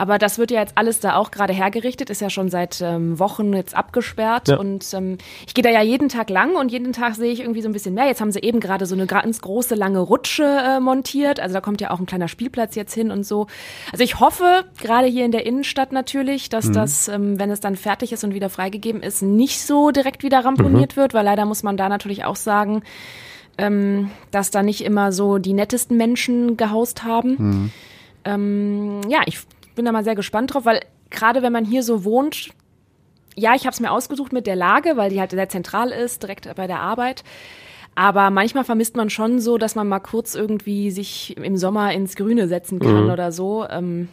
[0.02, 3.20] Aber das wird ja jetzt alles da auch gerade hergerichtet, ist ja schon seit ähm,
[3.20, 4.48] Wochen jetzt abgesperrt.
[4.48, 4.56] Ja.
[4.56, 7.62] Und ähm, ich gehe da ja jeden Tag lang und jeden Tag sehe ich irgendwie
[7.62, 8.06] so ein bisschen mehr.
[8.06, 11.38] Jetzt haben sie eben gerade so eine ganz große, lange Rutsche äh, montiert.
[11.38, 13.46] Also da kommt ja auch ein kleiner Spielplatz jetzt hin und so.
[13.92, 16.72] Also ich hoffe, gerade hier in der Innenstadt natürlich, dass Mhm.
[16.72, 20.44] das, ähm, wenn es dann fertig ist und wieder freigegeben ist, nicht so direkt wieder
[20.44, 22.82] ramponiert wird, weil leider muss man da natürlich auch sagen,
[23.56, 27.70] ähm, dass da nicht immer so die nettesten Menschen gehaust haben.
[28.24, 29.38] Ähm, ja, ich
[29.74, 32.50] bin da mal sehr gespannt drauf, weil gerade wenn man hier so wohnt,
[33.34, 36.22] ja, ich habe es mir ausgesucht mit der Lage, weil die halt sehr zentral ist,
[36.22, 37.24] direkt bei der Arbeit.
[37.94, 42.16] Aber manchmal vermisst man schon so, dass man mal kurz irgendwie sich im Sommer ins
[42.16, 43.10] Grüne setzen kann Mhm.
[43.10, 43.66] oder so.
[43.68, 44.08] Ähm,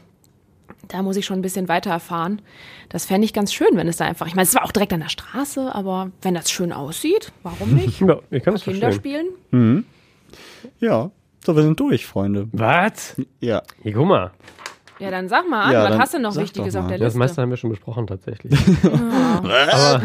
[0.89, 2.41] da muss ich schon ein bisschen weiter erfahren.
[2.89, 4.91] Das fände ich ganz schön, wenn es da einfach, ich meine, es war auch direkt
[4.93, 8.01] an der Straße, aber wenn das schön aussieht, warum nicht?
[8.07, 9.27] Ja, ich kann das Kinder verstehen.
[9.51, 9.61] spielen.
[9.61, 9.85] Mhm.
[10.79, 11.11] Ja.
[11.45, 12.47] So, wir sind durch, Freunde.
[12.51, 13.15] Was?
[13.39, 13.63] Ja.
[13.81, 14.31] Hier, guck mal.
[14.99, 17.19] Ja, dann sag mal an, Ja, was hast du noch Wichtiges auf der Das Liste?
[17.19, 18.53] meiste haben wir schon besprochen tatsächlich.
[18.83, 20.01] aber,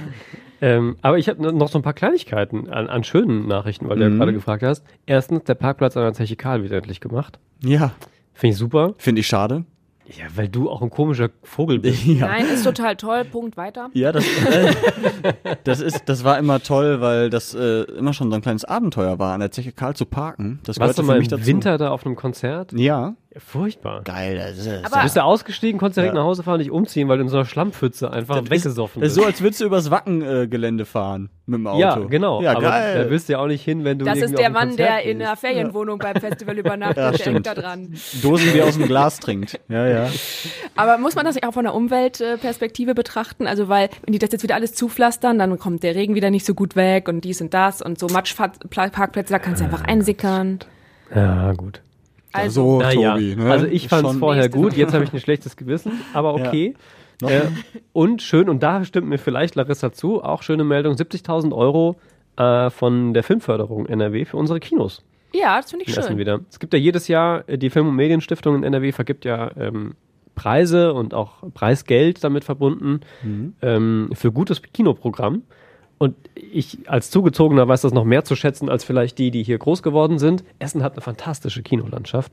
[0.60, 4.02] ähm, aber ich habe noch so ein paar Kleinigkeiten an, an schönen Nachrichten, weil du
[4.04, 4.18] ja Mhm.
[4.18, 4.84] gerade gefragt hast.
[5.06, 7.38] Erstens, der Parkplatz an der Zeche Karl wird endlich gemacht.
[7.62, 7.92] Ja.
[8.34, 8.94] Finde ich super.
[8.98, 9.64] Finde ich schade.
[10.06, 12.04] Ja, weil du auch ein komischer Vogel bist.
[12.06, 13.24] Nein, ist total toll.
[13.24, 13.90] Punkt weiter.
[13.92, 14.72] Ja, das, äh,
[15.62, 19.20] das ist, das war immer toll, weil das äh, immer schon so ein kleines Abenteuer
[19.20, 20.58] war, an der Zeche Karl zu parken.
[20.64, 21.46] Das Warst du für mal mich im dazu.
[21.46, 22.72] Winter da auf einem Konzert?
[22.72, 23.14] Ja.
[23.32, 24.02] Ja, furchtbar.
[24.02, 24.66] Geil, das ist.
[24.92, 26.20] du bist ja ausgestiegen, konntest direkt Ja.
[26.20, 29.14] nach Hause fahren, dich umziehen, weil du in so einer Schlammpfütze einfach Das weggesoffen ist
[29.14, 29.14] bist.
[29.14, 31.78] so, als würdest du übers Wacken-Gelände fahren mit dem Auto.
[31.78, 32.42] ja, genau.
[32.42, 33.04] Ja, aber geil.
[33.04, 35.02] Da willst du ja auch nicht hin, wenn du Das ist der Mann, Konzert der
[35.04, 36.96] in einer Ferienwohnung beim Festival übernachtet.
[36.96, 37.34] Ja, der stimmt.
[37.36, 37.94] hängt da dran.
[38.20, 39.60] Dosenbier aus dem Glas trinkt.
[39.68, 40.08] Ja, ja.
[40.74, 43.46] Aber muss man das nicht auch von der Umweltperspektive betrachten?
[43.46, 46.44] Also, weil, wenn die das jetzt wieder alles zupflastern, dann kommt der Regen wieder nicht
[46.46, 50.58] so gut weg und dies und das und so Matschparkplätze, da kannst du einfach einsickern.
[51.14, 51.80] Ja, gut.
[52.32, 53.36] Also, so, Naja, Tobi.
[53.36, 53.50] Ne?
[53.50, 56.46] also ich fand es vorher gut, jetzt habe ich ein schlechtes Gewissen, aber Ja.
[56.48, 56.74] okay.
[57.20, 57.30] Noch?
[57.30, 57.42] Äh,
[57.92, 61.96] und schön, und da stimmt mir vielleicht Larissa zu, auch schöne Meldung, 70.000 Euro
[62.36, 65.04] äh, von der Filmförderung NRW für unsere Kinos.
[65.34, 66.16] ja, das finde ich schön.
[66.18, 66.40] wieder.
[66.50, 69.94] Es gibt ja jedes Jahr, äh, die Film- und Medienstiftung in NRW vergibt ja ähm,
[70.34, 73.00] Preise und auch Preisgeld damit verbunden
[73.60, 75.42] ähm, für gutes Kinoprogramm.
[76.02, 79.58] Und ich als Zugezogener weiß das noch mehr zu schätzen als vielleicht die, die hier
[79.58, 80.44] groß geworden sind.
[80.58, 82.32] Essen hat eine fantastische Kinolandschaft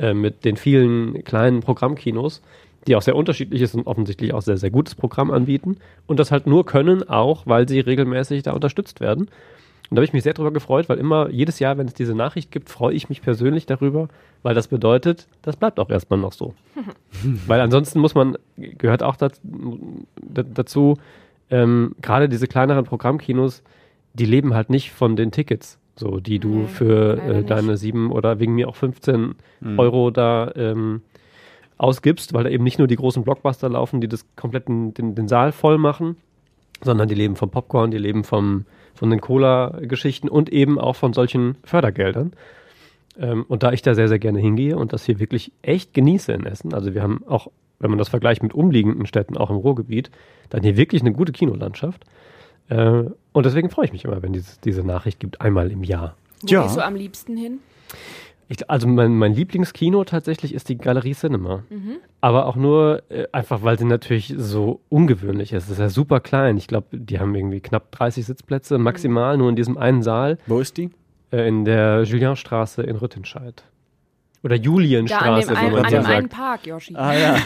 [0.00, 2.42] äh, mit den vielen kleinen Programmkinos,
[2.88, 5.76] die auch sehr unterschiedlich ist und offensichtlich auch sehr, sehr gutes Programm anbieten.
[6.08, 9.28] Und das halt nur können, auch weil sie regelmäßig da unterstützt werden.
[9.88, 12.16] Und da habe ich mich sehr darüber gefreut, weil immer, jedes Jahr, wenn es diese
[12.16, 14.08] Nachricht gibt, freue ich mich persönlich darüber,
[14.42, 16.54] weil das bedeutet, das bleibt auch erstmal noch so.
[17.46, 20.98] weil ansonsten muss man, gehört auch dazu,
[21.50, 23.62] ähm, gerade diese kleineren Programmkinos,
[24.14, 28.10] die leben halt nicht von den Tickets, so die du Nee, für äh, deine sieben
[28.10, 29.78] oder wegen mir auch 15 Mhm.
[29.78, 31.02] Euro da ähm,
[31.78, 35.28] ausgibst, weil da eben nicht nur die großen Blockbuster laufen, die das kompletten den, den
[35.28, 36.16] Saal voll machen,
[36.82, 41.12] sondern die leben vom Popcorn, die leben vom, von den Cola-Geschichten und eben auch von
[41.12, 42.32] solchen Fördergeldern.
[43.18, 46.32] Ähm, und da ich da sehr, sehr gerne hingehe und das hier wirklich echt genieße
[46.32, 47.48] in Essen, also wir haben auch,
[47.78, 50.10] wenn man das vergleicht mit umliegenden Städten, auch im Ruhrgebiet,
[50.50, 52.04] dann hier wirklich eine gute Kinolandschaft.
[52.68, 56.16] Äh, und deswegen freue ich mich immer, wenn dieses, diese Nachricht gibt, einmal im Jahr.
[56.42, 56.62] Wo Ja.
[56.62, 57.58] gehst du am liebsten hin?
[58.48, 61.64] Ich, also mein, mein Lieblingskino tatsächlich ist die Galerie Cinema.
[62.20, 65.64] Aber auch nur äh, einfach, weil sie natürlich so ungewöhnlich ist.
[65.64, 66.56] Es ist ja super klein.
[66.56, 70.38] Ich glaube, die haben irgendwie knapp 30 Sitzplätze, maximal nur in diesem einen Saal.
[70.46, 70.90] Wo ist die?
[71.32, 73.64] Äh, in der Julienstraße in Rüttenscheid.
[74.42, 76.30] Oder Da an Julienstraße, dem, ein, man an so dem einen sagt.
[76.30, 76.94] Park, Yoshi.
[76.94, 77.36] Ah ja.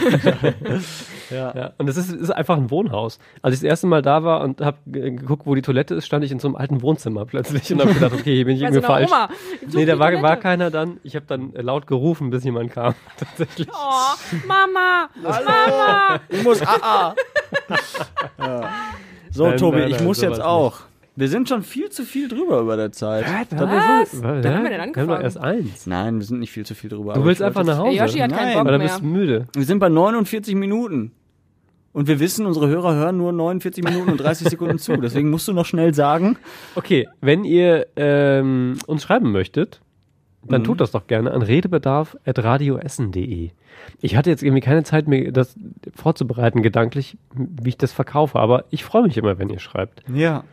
[1.31, 3.19] Ja, und es ist, ist einfach ein Wohnhaus.
[3.41, 6.23] Als ich das erste Mal da war und habe geguckt, wo die Toilette ist, stand
[6.25, 8.81] ich in so einem alten Wohnzimmer plötzlich und habe gedacht, okay, hier bin ich irgendwie
[8.81, 9.11] so einer falsch.
[9.11, 9.29] Oma.
[9.73, 10.99] Nee, da war, war keiner dann.
[11.03, 12.93] Ich habe dann äh, laut gerufen, bis jemand kam.
[13.17, 13.67] Tatsächlich.
[13.71, 15.09] Oh, Mama!
[15.21, 16.19] Mama!
[16.29, 17.15] Ich muss ah, ah.
[18.37, 18.69] ja.
[19.31, 20.81] So, Nein, Tobi, nein, ich muss jetzt auch.
[21.15, 23.25] Wir sind schon viel zu viel drüber über der Zeit.
[23.25, 23.59] Was?
[23.59, 24.23] Was?
[24.23, 25.07] Wann haben wir denn Wir haben angefangen?
[25.09, 25.85] doch erst eins.
[25.87, 27.13] Nein, wir sind nicht viel zu viel drüber.
[27.13, 27.97] Du willst einfach nach Hause.
[27.97, 28.87] Yoshi hat keinen Nein, Bock Oder mehr.
[28.87, 29.47] bist du müde?
[29.53, 31.11] Wir sind bei 49 Minuten.
[31.93, 34.95] Und wir wissen, unsere Hörer hören nur 49 Minuten und 30 Sekunden zu.
[34.95, 36.37] Deswegen musst du noch schnell sagen.
[36.75, 39.81] Okay, wenn ihr ähm, uns schreiben möchtet,
[40.47, 40.65] dann Mhm.
[40.65, 43.51] tut das doch gerne an redebedarf.radioessen.de.
[44.01, 45.55] Ich hatte jetzt irgendwie keine Zeit, mir das
[45.93, 50.03] vorzubereiten, gedanklich, wie ich das verkaufe, aber ich freue mich immer, wenn ihr schreibt.
[50.13, 50.43] Ja.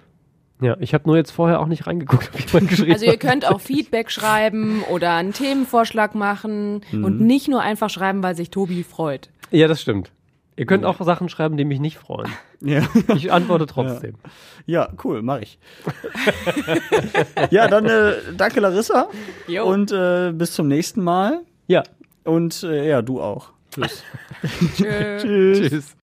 [0.61, 3.21] Ja, ich habe nur jetzt vorher auch nicht reingeguckt, ob jemand geschrieben Also ihr hat.
[3.21, 7.05] könnt auch Feedback schreiben oder einen Themenvorschlag machen Mhm.
[7.05, 9.31] und nicht nur einfach schreiben, weil sich Tobi freut.
[9.51, 10.11] Ja, das stimmt.
[10.57, 12.29] Ihr könnt auch Sachen schreiben, die mich nicht freuen.
[12.61, 12.83] Ja.
[13.15, 14.17] Ich antworte trotzdem.
[14.67, 15.61] Ja, cool, mach ich.
[17.51, 19.07] ja, dann äh, danke Larissa.
[19.47, 19.65] Jo.
[19.65, 21.43] Und äh, bis zum nächsten Mal.
[21.69, 21.85] Ja.
[22.25, 23.51] Und äh, ja, du auch.
[23.71, 24.03] Tschüss.
[24.77, 25.19] Tschö.
[25.69, 25.95] Tschüss.